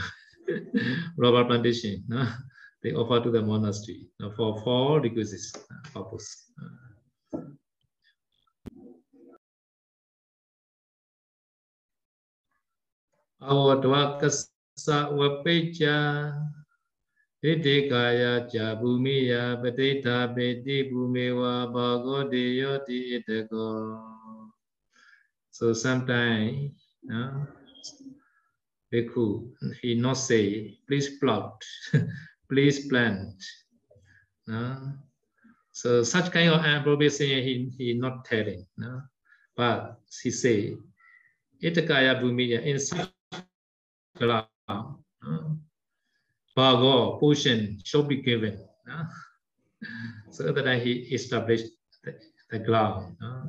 [1.16, 2.28] rubber plantation, no?
[2.82, 4.30] they offer to the monastery no?
[4.32, 5.52] for four requisites
[5.92, 6.52] purpose.
[13.40, 16.34] Avadvakasa vapecha
[17.42, 23.62] Hiti kaya cha bhumiya patita peti bhumiwa bhagodeyoti itako
[25.58, 26.70] so sometimes
[27.12, 27.42] uh,
[28.92, 29.24] bhikkhu
[29.82, 30.44] he not say
[30.86, 31.58] please plant
[32.50, 33.34] please plant
[34.54, 34.94] uh,
[35.72, 39.02] so such kind of appropriation he he not telling No?
[39.58, 40.58] but he say
[41.68, 43.10] itakaya bhumiya in such
[44.18, 45.48] ground uh,
[46.58, 48.58] Bhago portion should be given.
[48.90, 49.04] Uh,
[50.30, 51.70] so that he established
[52.02, 52.18] the,
[52.50, 53.16] the ground.
[53.22, 53.46] Uh,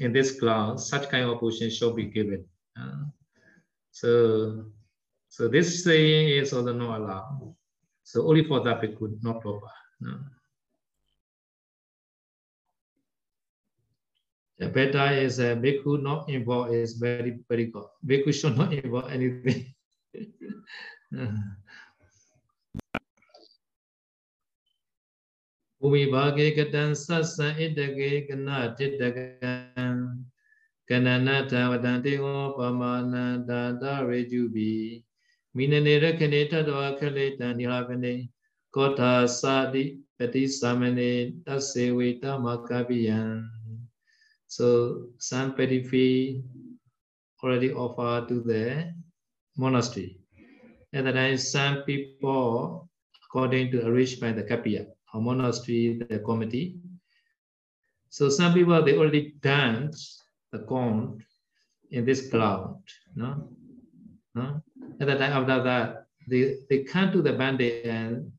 [0.00, 2.44] in this class, such kind of portion should be given.
[2.78, 3.04] Uh,
[3.90, 4.64] so,
[5.28, 7.54] so this saying is also not allowed.
[8.02, 9.66] So only for that bhikkhu, not proper.
[10.00, 10.18] No.
[14.58, 17.86] The better is a bhikkhu not involved is very, very good.
[18.04, 19.74] Bhikkhu should not involve anything.
[25.83, 29.53] ဥမိဘာကေကတံသသံဣတကေကနတိတကံ
[30.89, 32.25] ကနနထဝတံတေဝ
[32.57, 34.71] ပမာဏံတာတရေကျုပိ
[35.55, 38.13] မိနနေရခဏေတတဝခလေတံနိဟာကနေ
[38.75, 39.83] ကောထာသာတိ
[40.17, 41.11] ပတိသမနေ
[41.45, 43.19] တဆေဝေတမကပိယံ
[44.55, 44.67] so
[45.27, 46.41] some pedifi
[47.41, 48.63] already offered to the
[49.57, 50.09] monastery
[50.93, 52.87] at the time some people
[53.25, 54.81] according to arranged by the kapiya
[55.14, 56.78] monastery, the committee.
[58.10, 61.22] So some people, they already dance the count
[61.90, 62.82] in this cloud.
[63.14, 63.48] No?
[64.34, 64.62] No?
[65.00, 68.30] At the time after that, they, they come to the bandit and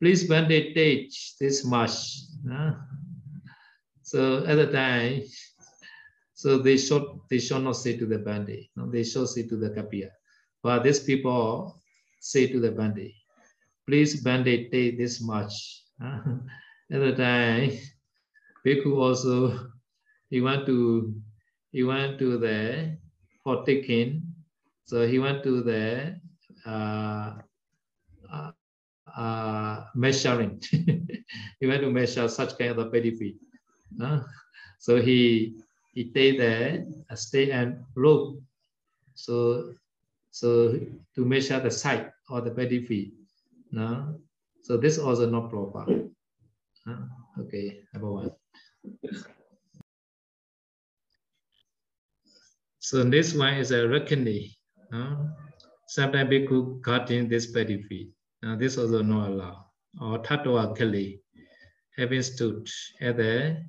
[0.00, 1.92] please bandit teach this much.
[2.44, 2.76] No?
[4.02, 5.22] So at the time,
[6.34, 8.90] so they should they should not say to the bandit, no?
[8.90, 10.10] they should say to the kapiya.
[10.62, 11.80] But these people
[12.20, 13.12] say to the bandit,
[13.86, 15.81] please bandit take this much.
[16.02, 17.70] At the time,
[18.66, 19.70] Bhikkhu also
[20.30, 21.14] he went to
[21.70, 22.98] he went to the
[23.44, 24.22] for taking,
[24.84, 26.18] so he went to the
[26.66, 27.38] uh,
[28.32, 28.50] uh,
[29.16, 30.60] uh, measuring.
[31.60, 32.92] he went to measure such kind of.
[34.00, 34.20] Uh,
[34.78, 35.54] so he
[35.94, 38.38] he take the uh, stay and look.
[39.14, 39.72] So
[40.30, 40.80] so
[41.14, 43.12] to measure the site or the benefit.
[43.70, 44.18] No?
[44.62, 45.86] So this also not proper.
[47.38, 48.30] Okay, number one.
[52.78, 54.50] So this one is a reckoning.
[54.92, 55.16] Uh,
[55.86, 58.08] sometimes bhikkhu got in this benefit.
[58.44, 59.64] Uh, this also not allowed.
[60.00, 61.22] Or tattva kali,
[61.96, 62.68] having stood
[63.00, 63.64] at the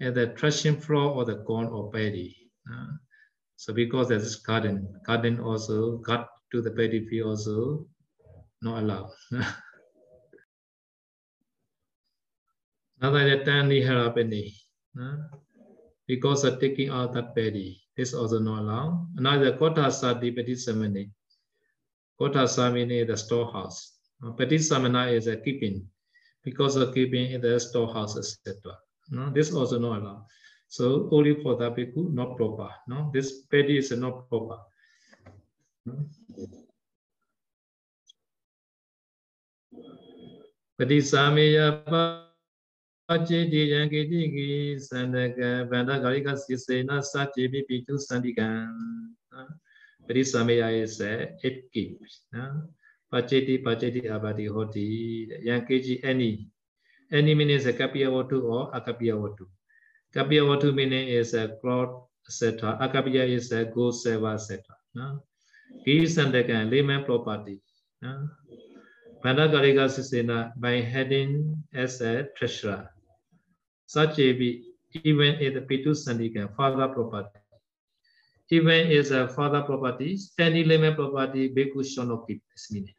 [0.00, 2.36] at the threshing floor or the corn or paddy.
[2.70, 2.92] Uh,
[3.56, 7.86] so because there's garden, garden also got to the paddy also
[8.62, 9.10] not allowed.
[13.00, 14.54] Another tani harapani.
[16.06, 19.08] Because of taking out that belly, this also not allowed.
[19.16, 21.10] Another kota sati patisamani.
[22.18, 23.92] Kota samini the storehouse.
[24.22, 25.86] Patisamana is a keeping.
[26.44, 28.76] Because of keeping in the storehouse, etc.
[29.32, 30.26] This also not allowed.
[30.68, 32.68] So only for the bhikkhu, not proper.
[32.86, 34.58] No, this petty is not proper.
[35.86, 36.06] No?
[40.78, 41.84] Patisameya
[43.15, 44.49] အจิတိယံကိတိကိ
[44.87, 45.39] သန္တက
[45.71, 48.49] ဗန္ဒဂါရိကစိစေနစัจจิပိပိတုသန္တိကံ
[50.05, 52.53] ပရိသမယရဲ့ဆက် it keeps နော်
[53.11, 54.89] ပจิတိပจิတိအဘာတိဟောတိ
[55.47, 56.31] ယံကိจิ any
[57.17, 59.45] any meaning is a kapiya watu or akapiya watu
[60.15, 61.89] kapiya watu meaning is a cloud
[62.27, 62.39] etc
[62.85, 64.51] akapiya is a go server etc
[64.97, 65.15] နော်
[65.85, 67.55] ကိသန္တကံ layman property
[68.03, 68.19] နော်
[69.23, 70.31] ဗန္ဒဂါရိကစိစေန
[70.63, 71.31] by heading
[71.83, 72.81] as a treasurer
[73.86, 77.40] Such a be even if the Pitu Sandika, father property.
[78.50, 82.94] Even is a father property, any layman property, this meaning.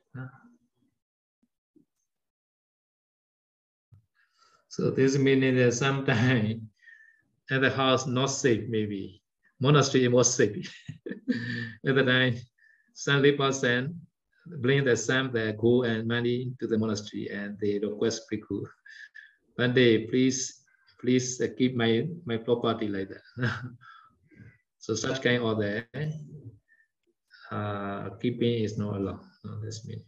[4.68, 6.62] So this meaning that sometimes
[7.52, 9.22] at the house not safe, maybe.
[9.62, 10.76] Monastery was safe.
[11.88, 12.36] at the time,
[12.94, 13.94] some percent
[14.46, 18.66] bring the same the gold and money to the monastery and they request Bhikkhu.
[19.56, 20.65] One day, please,
[21.06, 23.52] please keep my, my property like that.
[24.80, 25.86] so such kind of the
[27.52, 29.20] uh, keeping is not allowed.
[29.44, 30.02] No, that's mean.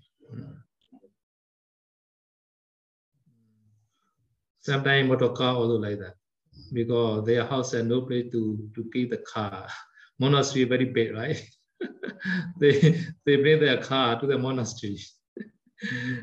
[4.59, 6.15] Sometimes motor car also like that
[6.73, 9.67] because their house has no place to, to keep the car.
[10.19, 11.39] Monastery very big, right?
[12.59, 14.97] they they bring their car to the monastery.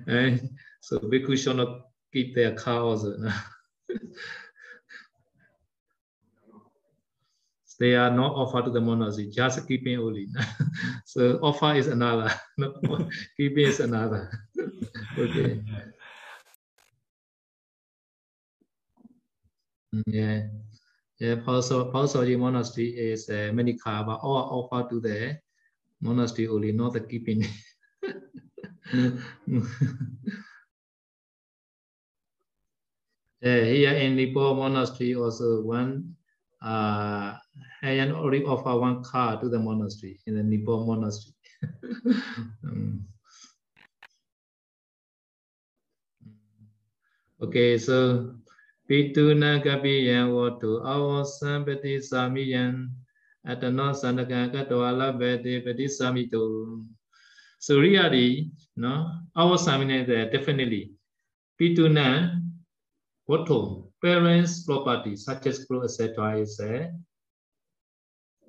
[0.09, 0.51] and
[0.81, 3.17] so bhikkhu should not keep their car also.
[7.79, 10.29] They are not offered to the monastery, just keeping only.
[11.07, 12.31] so offer is another,
[13.37, 14.31] keeping is another.
[15.19, 15.63] okay.
[20.07, 20.43] Yeah.
[21.21, 25.39] Yeah, Pausal Pausal monastery is uh, many car, but all offer to the
[26.01, 27.47] monastery only, not the keeping.
[33.41, 36.17] yeah, here in Nepal monastery also one
[36.65, 37.37] uh
[37.83, 41.37] and only offer one car to the monastery in the Nippon monastery.
[42.65, 43.05] um,
[47.43, 48.33] okay, so
[48.89, 52.89] Pituna Gabiyan votu awasan pati samiyan
[53.45, 56.81] atano sandaka Katoala beti pati samito.
[57.61, 60.93] So really, no, awasan means definitely.
[61.61, 62.41] Pituna
[63.29, 66.37] votu parents' property such as clothes, etc.
[66.37, 66.93] is uh, a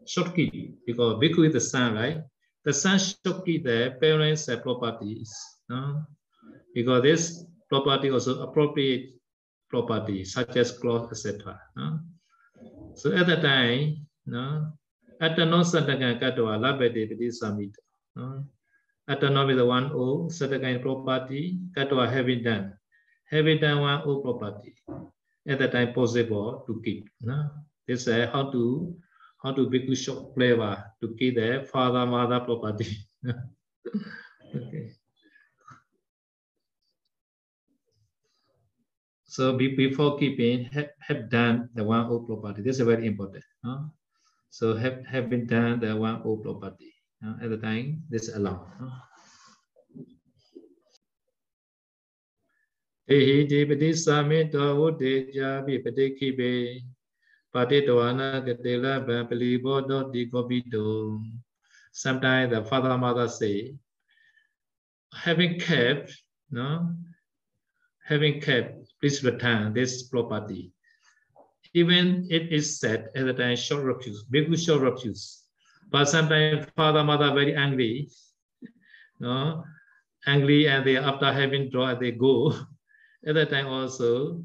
[0.05, 2.19] short key because bhikkhu is the son, right?
[2.65, 5.31] The should keep the parents' uh, properties,
[5.69, 6.03] no?
[6.73, 9.15] Because this property also appropriate
[9.69, 11.59] property such as cloth, etc.
[11.77, 11.99] No?
[12.95, 14.73] So at that time, no,
[15.21, 17.79] Atano Sataka Katwa Labete Piti Samita.
[18.15, 18.43] No?
[19.09, 22.73] Atano is the one O, Sataka property, Katwa having done.
[23.31, 24.75] Having done one O property.
[25.47, 27.09] At that time possible to keep.
[27.21, 27.49] No?
[27.87, 28.95] This is how to
[29.43, 32.97] how to big shop flavor to keep the father mother property.
[34.55, 34.89] okay.
[39.35, 42.63] So be, before keeping, have, have done the one old property.
[42.63, 43.43] This is very important.
[43.65, 43.91] Huh?
[44.49, 46.95] So have, have been done the one old property.
[47.19, 48.65] Uh, at the time, this allowed.
[53.07, 53.13] Huh?
[53.13, 56.81] Ehi di pati sami to ude jabi pati kibe
[57.53, 61.21] pati doana gatela ban pali bodo di kobido.
[61.91, 63.75] Sometimes the father mother say,
[65.13, 66.11] having kept,
[66.51, 66.93] no,
[68.03, 70.73] having kept please return this property.
[71.73, 75.43] Even it is said at the time short refuse, bhikkhu short refuse.
[75.91, 78.09] But sometimes father, mother very angry,
[79.19, 79.63] no,
[80.25, 82.51] angry and they after having drawn they go.
[83.25, 84.43] At that time also,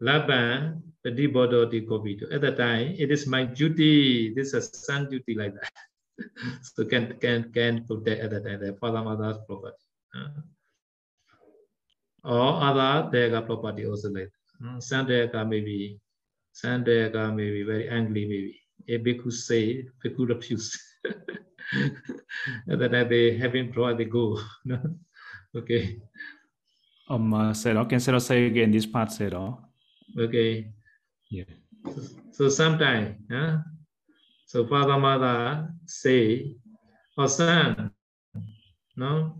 [0.00, 2.26] Laban, the Dibodo di Kobito.
[2.32, 5.72] At that time, it is my duty, this is a son duty like that.
[6.62, 9.76] so can can can protect at that time the father mother's property.
[10.16, 10.42] Uh,
[12.24, 14.82] or other Dega property also like that.
[14.82, 16.00] Some Dega maybe,
[16.52, 18.60] some Dega maybe very angry maybe.
[18.88, 20.76] A bhikkhu say, bhikkhu refuse.
[22.66, 24.40] and then they having brought they go.
[25.56, 26.00] okay.
[27.08, 29.62] Um, uh, Sero, can Sero say again this part, Sero?
[30.18, 30.72] Okay.
[31.30, 31.44] Yeah.
[31.84, 32.02] So,
[32.32, 33.58] so sometimes, huh?
[34.46, 36.56] so father, mother say,
[37.16, 37.90] or son,
[38.96, 39.36] no,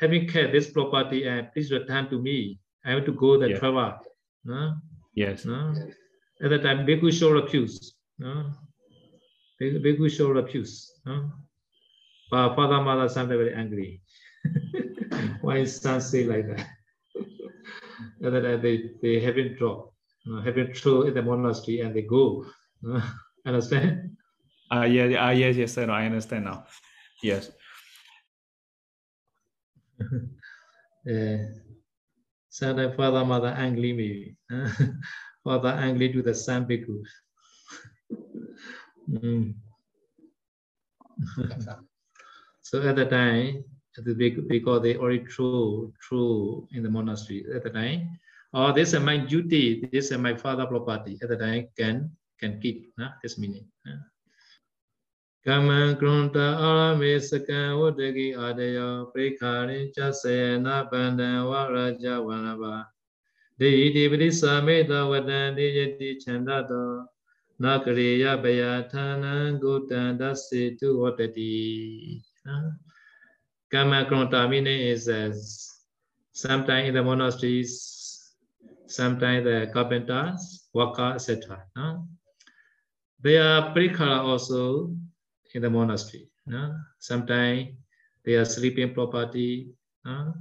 [0.00, 2.58] having kept this property and please return to me.
[2.84, 3.58] I have to go the Yeah.
[3.58, 3.94] travel.
[4.44, 4.74] No?
[5.14, 5.44] Yes.
[5.44, 5.74] No?
[6.42, 7.94] At the time, Bhikkhu show refuse.
[8.18, 8.50] No?
[9.60, 10.90] Bhikkhu show refuse.
[11.06, 11.30] No?
[12.30, 14.00] But father, mother, sometimes very angry.
[15.42, 16.66] Why son say like that?
[18.22, 19.94] At the time, they, they haven't dropped.
[20.26, 20.40] No?
[20.40, 22.44] Haven't throw in the monastery and they go.
[22.82, 23.02] No?
[23.46, 24.16] Understand?
[24.72, 26.64] Uh, yeah, uh, yes, yes, Sero, I understand now.
[27.22, 27.50] Yes.
[30.00, 31.38] uh,
[32.48, 34.36] sometimes father, mother angry maybe.
[35.44, 37.02] father angry to the son bhikkhu.
[39.10, 39.54] Mm.
[42.62, 43.64] so at the time,
[44.47, 48.19] because they already true, true in the monastery at the time,
[48.53, 51.17] oh, this is my duty, this is my father property.
[51.21, 52.91] At the time, can can keep.
[52.97, 53.11] Nah?
[53.23, 53.65] This meaning.
[53.85, 53.99] nah.
[55.49, 62.75] ကမ္မံကရုံတအာရမေစကံဝတ္တကိအာတယောပရိခာရိကျစေနပန္တံဝရကြဝနဘာ
[63.59, 66.91] ဒေဟိတိပရိသမေတဝတံတိယတိချန္တတော
[67.63, 71.55] နာကရေယဘယဌာနံဂုတံဒစေတုဝတ္တတိ
[72.45, 72.69] နော်
[73.70, 75.32] Kama Kronta is uh,
[76.32, 78.34] sometimes in the monasteries,
[78.86, 81.64] sometimes the carpenters, worker, etc.
[81.76, 82.08] No?
[83.22, 84.92] They are prekara also
[85.54, 86.28] in the monastery.
[86.46, 86.74] No?
[86.98, 87.68] Sometimes
[88.24, 89.70] they are sleeping property.
[90.04, 90.34] No?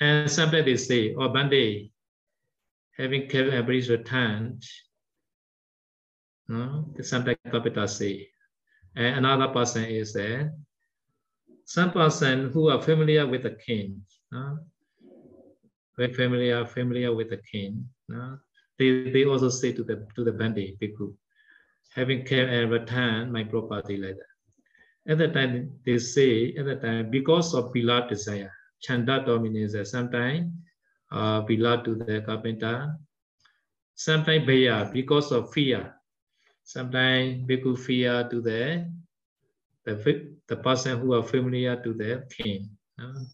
[0.00, 1.90] And sometimes they say, oh, day,
[2.96, 4.62] having kept and breeze returned,
[6.48, 6.86] no?
[7.02, 8.28] sometimes carpenters say.
[8.94, 10.52] And another person is there.
[11.66, 14.00] Some person who are familiar with the king,
[14.30, 14.58] no?
[15.98, 17.88] very familiar, familiar with the king.
[18.08, 18.38] No?
[18.78, 21.12] They, they also say to the to the Bandi Bhikkhu,
[21.92, 25.12] having kept and returned my property like that.
[25.12, 30.52] At that time, they say, at that time, because of beloved desire, chanda dominates sometimes
[31.10, 32.94] uh, beloved to the carpenter,
[33.96, 35.94] sometimes bhaya, because of fear,
[36.62, 38.88] sometimes bhikkhu fear to the,
[39.86, 42.68] the, the person who are familiar to the king.
[43.00, 43.24] Uh,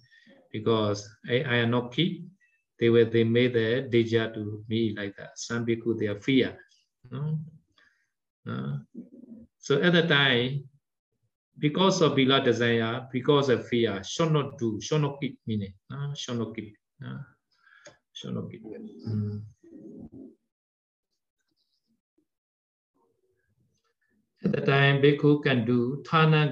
[0.53, 2.25] because I, I am not key,
[2.79, 5.39] they were they made the deja to me like that.
[5.39, 6.59] Some people they are fear.
[7.11, 7.39] No?
[8.47, 8.77] Uh,
[9.59, 10.69] so at the time,
[11.59, 16.13] because of bila desire, because of fear, should not do, should not keep meaning, uh,
[16.15, 16.77] should not keep,
[17.07, 17.23] uh,
[18.13, 18.63] should not keep.
[19.09, 19.43] Mm.
[24.45, 26.51] At the time, Bhikkhu can do Thana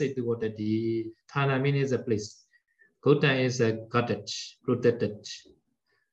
[0.00, 2.44] it what the Thana means a place.
[3.04, 5.26] Gautam is a cottage, protected.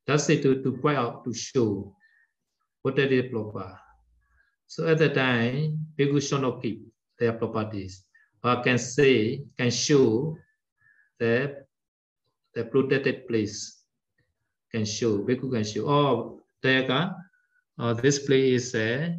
[0.07, 1.95] It to, point out, to show
[2.83, 3.79] is proper.
[4.67, 6.81] So at the time, people should not keep
[7.19, 8.05] their properties,
[8.41, 10.35] but can say, can show
[11.19, 11.63] the,
[12.55, 13.83] the protected place,
[14.71, 17.15] can show, people can show, oh, there,
[17.79, 19.15] oh, this place is a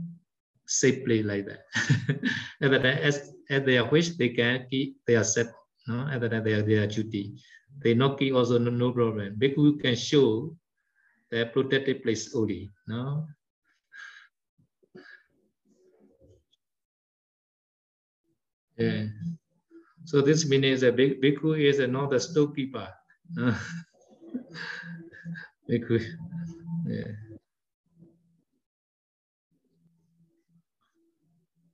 [0.67, 1.61] safe place like that.
[2.63, 5.47] at the time, as, at their wish, they can keep their set,
[5.89, 6.09] no?
[6.11, 7.35] at the time, their, their duty.
[7.83, 9.37] They not keep also no, no problem.
[9.37, 10.57] Bhikkhu can show
[11.31, 12.71] the protected place only.
[12.87, 13.27] No.
[18.79, 19.07] Yeah.
[20.05, 22.89] So this means big bhikkhu is not the storekeeper.
[25.69, 26.01] bhikkhu.
[26.87, 27.24] Yeah.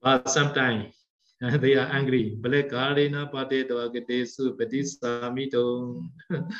[0.02, 0.94] But sometimes
[1.40, 2.36] they are angry.
[2.40, 6.10] Balekarina pate dvagate su patisamitum.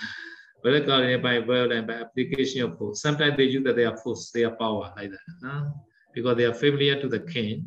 [0.62, 3.00] Whether by word and by application of force.
[3.00, 5.18] Sometimes they use that they their force, their power like that.
[5.40, 5.72] No?
[6.12, 7.66] Because they are familiar to the king.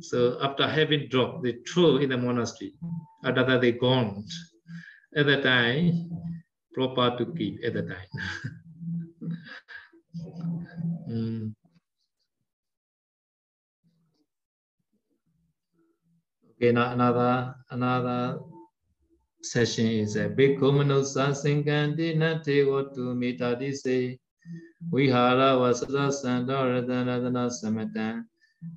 [0.00, 2.74] So after having dropped, they throw in the monastery.
[3.24, 4.24] After that, they gone.
[5.14, 6.10] At the time,
[6.74, 8.10] proper to keep at the time.
[16.60, 18.38] Okay, now another another
[19.42, 24.20] session is a bhikkhu manusa sinkanti nati vatu mitati se
[24.92, 28.28] vihara vasada sandaradana radana samatan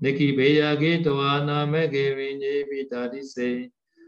[0.01, 3.49] niki beya ge tawana mege vinye vitati se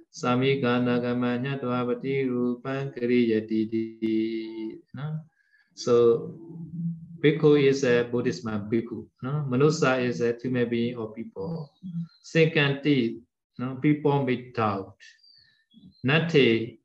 [0.09, 4.79] samikana gamanya dvapati rupan kriyati di
[5.73, 6.31] so
[7.19, 11.69] bhikkhu is a buddhist man bhikkhu no manusa is a human being or people
[12.23, 13.19] sinkanti
[13.57, 14.95] no people without
[16.05, 16.77] Nothing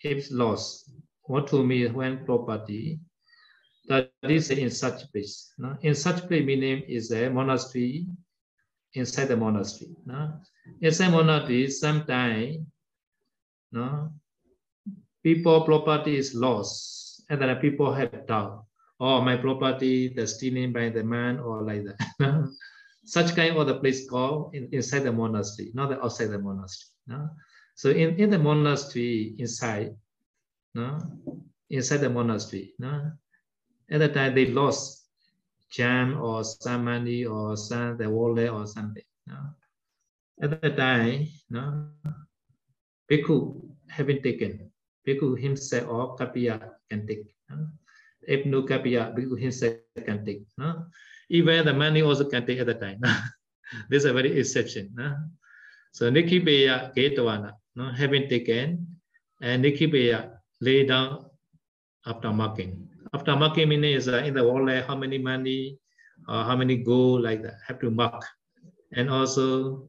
[0.00, 0.90] is lost.
[1.24, 2.98] What to me when property?
[3.88, 5.52] That is in such place.
[5.58, 5.76] No?
[5.82, 8.06] In such place meaning is a monastery
[8.94, 9.94] inside the monastery.
[10.06, 10.40] No?
[10.80, 12.64] Inside monastery, sometimes
[13.70, 14.12] no,
[15.22, 18.64] people property is lost and then people have doubt.
[18.98, 22.48] Oh, my property, the stealing by the man or like that.
[23.04, 26.88] Such kind of the place called in, inside the monastery, not the outside the monastery.
[27.06, 27.28] No?
[27.74, 29.94] So in, in the monastery inside,
[30.74, 30.98] no,
[31.68, 33.12] inside the monastery, no,
[33.90, 35.04] at the time they lost
[35.70, 39.04] jam or some money or some the wallet or something.
[39.26, 39.36] No?
[40.40, 41.90] At the time, no,
[43.10, 44.70] Bhikkhu having taken,
[45.06, 47.34] Bhikkhu himself or Kapiya can take.
[47.50, 47.66] No?
[48.22, 49.76] If no Kapiya, Bhikkhu himself
[50.06, 50.46] can take.
[50.56, 50.86] No?
[51.34, 53.02] Even the money also can take at the time.
[53.90, 54.94] this is a very exception.
[54.94, 55.18] No?
[55.90, 58.86] So Nikhipeya Ketavana, no, having taken,
[59.42, 60.30] and Nikhipeya
[60.60, 61.26] lay down
[62.06, 62.86] after marking.
[63.12, 65.78] After marking meaning is uh, in the wallet, how many money,
[66.28, 68.22] uh, how many gold, like that, have to mark.
[68.94, 69.86] And also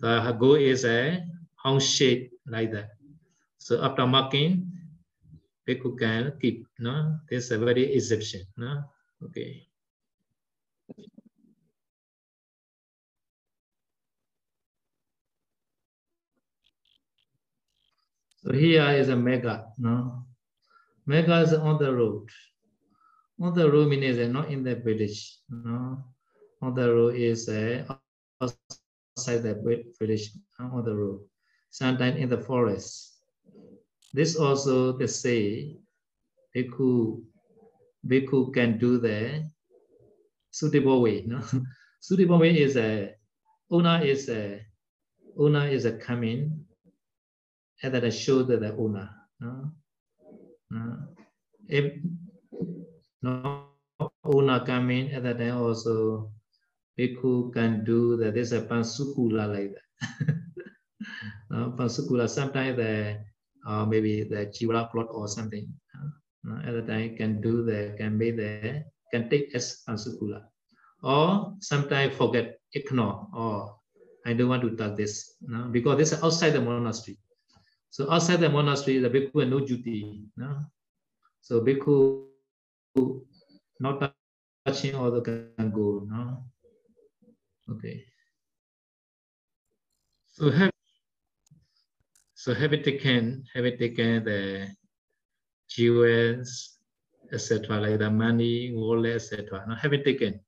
[0.00, 1.20] the gold is a
[1.62, 2.96] hound shape like that.
[3.58, 4.72] So after marking,
[5.66, 6.64] people can keep.
[6.78, 8.48] No, this is a very exception.
[8.56, 8.84] No,
[9.24, 9.67] okay.
[18.48, 20.24] So here is a mega, no?
[21.04, 22.30] Mega is on the road.
[23.38, 26.02] On the road means not in the village, no?
[26.62, 27.84] On the road is uh,
[28.40, 31.20] outside the village, on the road.
[31.68, 33.20] Sometimes in the forest.
[34.14, 35.76] This also they say
[36.56, 37.20] bhikkhu,
[38.06, 39.44] bhikkhu can do the
[40.52, 41.22] suitable way.
[41.26, 41.42] No?
[42.00, 43.14] suitable way is uh, a
[43.70, 44.66] owner is uh, a
[45.36, 46.64] owner is a coming
[47.82, 49.10] I show the, the owner.
[49.40, 49.70] No?
[50.74, 50.96] Uh,
[51.68, 51.94] if
[53.22, 53.68] no
[54.24, 56.30] owner coming and then also
[56.98, 58.34] bhikkhu can do that.
[58.34, 59.86] There's a pansukula like that.
[61.54, 63.18] uh, pansukula sometimes the
[63.66, 65.68] uh, maybe the jivara plot or something.
[65.94, 70.42] Uh, at the time can do the can be the can take as pansukula.
[71.02, 73.78] Or sometimes forget, ignore, or
[74.26, 75.68] I don't want to touch this no?
[75.70, 77.18] because this is outside the monastery.
[77.90, 80.22] So outside the monastery, the bhikkhu has no duty.
[80.36, 80.60] No?
[81.40, 82.26] So bhikkhu
[83.80, 84.14] not
[84.66, 86.06] touching all the can go.
[86.08, 86.44] No?
[87.70, 88.04] Okay.
[90.28, 90.70] So have
[92.34, 94.68] so have it taken, have it taken the
[95.68, 96.78] jewels,
[97.32, 99.64] etc., like the money, wallet, etc.
[99.66, 100.38] Now have it taken.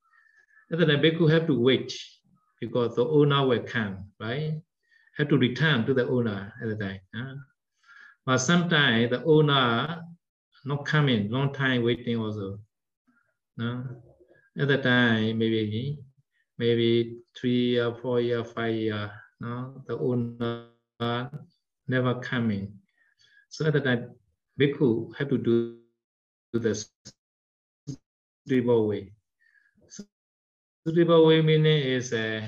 [0.71, 1.93] And then the bhikkhu have to wait
[2.61, 4.63] because the owner will come, right?
[5.21, 7.01] Have to return to the owner at the time.
[7.15, 7.35] Huh?
[8.25, 10.03] But sometimes the owner
[10.65, 12.59] not coming, long time waiting also.
[13.59, 13.85] No?
[14.59, 15.99] At the time, maybe
[16.57, 19.85] maybe three or four year, five year, no?
[19.87, 21.29] the owner
[21.87, 22.73] never coming.
[23.51, 24.15] So at the time,
[24.59, 25.77] bhikkhu have to do
[26.55, 26.83] the
[28.47, 29.13] suitable way.
[30.87, 32.41] Suitable way meaning is uh,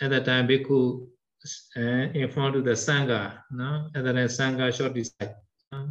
[0.00, 1.06] at the time bhikkhu
[1.76, 3.88] uh, in front of the sangha, no?
[3.94, 5.34] and then the sangha short decide
[5.72, 5.86] uh,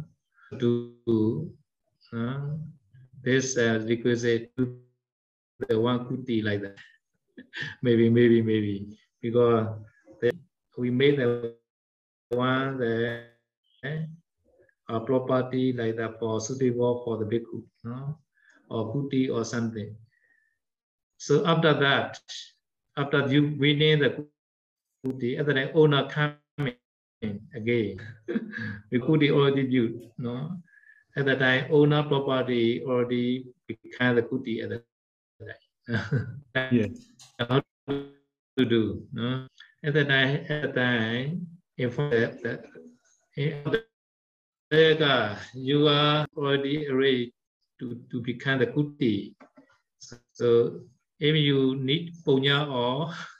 [0.58, 1.50] to
[2.12, 2.40] uh,
[3.22, 6.76] this uh, requisite the one kuti like that.
[7.82, 9.66] maybe, maybe, maybe because
[10.20, 10.32] the,
[10.78, 11.54] we made the
[12.30, 13.24] one the
[14.88, 18.18] uh, property like that for suitable for the bhikkhu, no?
[18.70, 19.94] or kuti or something.
[21.18, 22.20] So after that,
[22.96, 24.26] after you winning the
[25.06, 26.74] kuti, and then owner coming
[27.54, 28.00] again.
[28.90, 30.58] the kuti already built, no?
[31.16, 34.84] At that time, owner property already become the kuti at that
[35.88, 36.42] time.
[36.72, 36.90] yes.
[37.38, 39.46] How to do, no?
[39.84, 41.46] At that time, at that time,
[41.78, 42.64] in front of that,
[44.70, 47.32] that you are already ready
[47.78, 49.34] to, to become the kuti.
[50.32, 50.80] So
[51.18, 53.16] if you need punya or if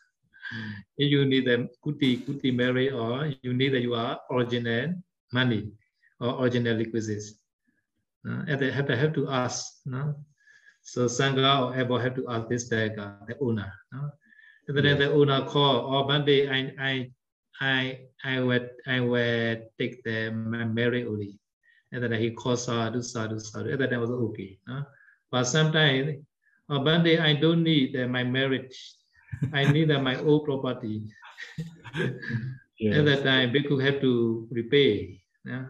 [0.96, 4.94] you need the kuti kuti merit or you need that you are original
[5.32, 5.72] money
[6.20, 7.34] or original requisites.
[8.28, 9.80] Uh, and they have, to have to ask.
[9.86, 10.14] No?
[10.82, 12.94] So Sangha or Ebo have to ask this the,
[13.28, 13.72] the owner.
[13.92, 14.10] No?
[14.68, 14.94] And then yeah.
[14.94, 17.10] the owner call, or oh, I I
[17.60, 21.38] I I will I will take the my merit only.
[21.92, 23.70] And then he calls sadhu sadhu sadhu.
[23.70, 24.58] And then I was okay.
[24.66, 24.84] No?
[25.30, 26.24] But sometimes
[26.68, 28.94] uh, one day I don't need uh, my marriage.
[29.52, 31.02] I need uh, my old property.
[32.78, 32.96] yes.
[32.96, 35.20] At that time, Bhikkhu have to repay.
[35.44, 35.66] Yeah?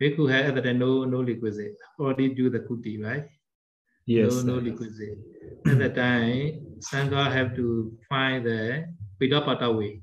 [0.00, 1.76] Bhikkhu had at that time no, no requisite.
[1.98, 3.26] Already do the kuti, right?
[4.06, 4.42] Yes.
[4.42, 5.18] No, no requisite.
[5.66, 8.86] at that time, Sangha have to find the
[9.20, 10.00] Pindapata way.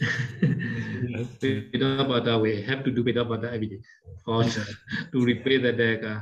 [0.00, 1.26] yes.
[1.40, 2.62] Pindapata way.
[2.62, 3.80] Have to do Pindapata every day
[4.24, 4.44] for,
[5.12, 6.04] to repay the debt.
[6.04, 6.20] Uh,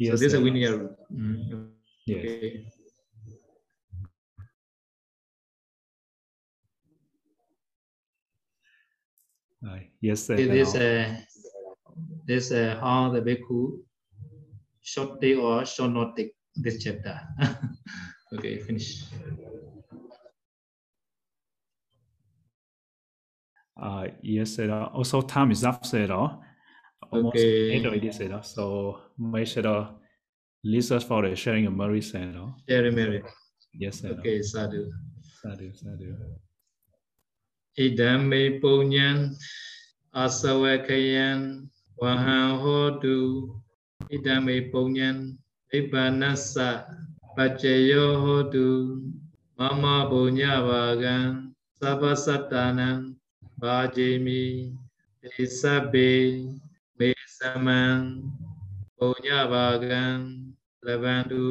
[0.00, 0.96] Yes, so this is a rule.
[1.12, 1.68] Mm.
[2.06, 2.18] Yes.
[2.24, 2.64] Okay.
[9.66, 10.36] Uh, yes, sir.
[10.36, 11.16] This, uh,
[12.26, 13.78] this uh, how the bhikkhu
[14.80, 17.20] short take or short not take this chapter.
[18.34, 19.04] okay, finish.
[23.80, 24.70] Uh, yes, sir.
[24.92, 26.06] Also, time is up, sir
[27.12, 27.72] almost okay.
[27.74, 28.44] end already said.
[28.44, 29.90] So make sure
[30.64, 32.36] listen for the sharing of Mary said.
[32.68, 33.22] Sharing Mary.
[33.74, 34.16] Yes, sir.
[34.18, 34.90] Okay, sadhu.
[35.42, 36.16] Sadhu, sadhu.
[37.76, 39.34] idame punyan
[40.14, 43.54] asawakayan wahahodu.
[44.10, 45.38] Idame punyan
[45.70, 46.82] ibanasa
[47.38, 48.98] pacheyo hodu
[49.54, 53.14] mama punya bagan sabasatanan
[53.54, 54.74] bajemi
[55.38, 56.42] isabe
[56.98, 58.26] mesaman
[58.98, 60.50] punya bagan
[60.82, 61.46] labandu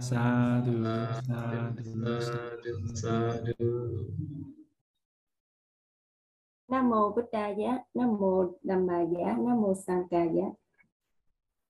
[0.00, 0.84] Sadhu,
[1.26, 3.68] sadhu, sadhu, sadhu.
[6.68, 10.54] Nam mô Buddhaya, Nam mô Dhammaya, Nam mô Sankhaya.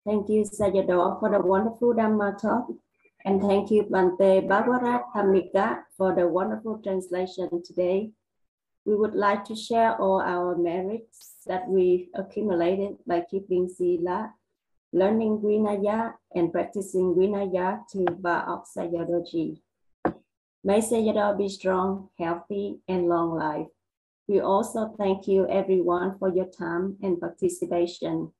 [0.05, 2.68] Thank you, Sayadaw, for the wonderful Dhamma talk.
[3.24, 8.12] And thank you, Bante Bhagavarat Thamika, for the wonderful translation today.
[8.85, 14.33] We would like to share all our merits that we accumulated by keeping Sila,
[14.93, 19.59] learning Vinaya, and practicing Vinaya to Pa-Auk Sayadaw
[20.64, 23.68] May Sayadaw be strong, healthy, and long life.
[24.26, 28.32] We also thank you everyone for your time and participation.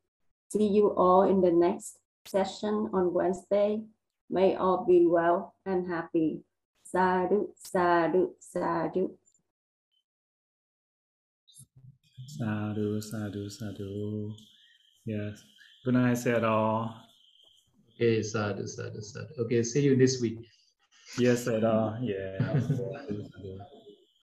[0.51, 3.83] See you all in the next session on Wednesday.
[4.29, 6.45] May all be well and happy.
[6.85, 9.17] Sadhu, sadhu, sadhu.
[12.39, 14.35] sadhu, sadhu, sadhu.
[15.05, 15.43] Yes.
[15.89, 16.93] Good night, Sayadaw.
[17.95, 19.33] Okay, sadhu, sadhu, sadhu.
[19.39, 20.37] Okay, see you this week.
[21.17, 21.97] Yes, Sayadaw.
[22.05, 23.65] Yeah.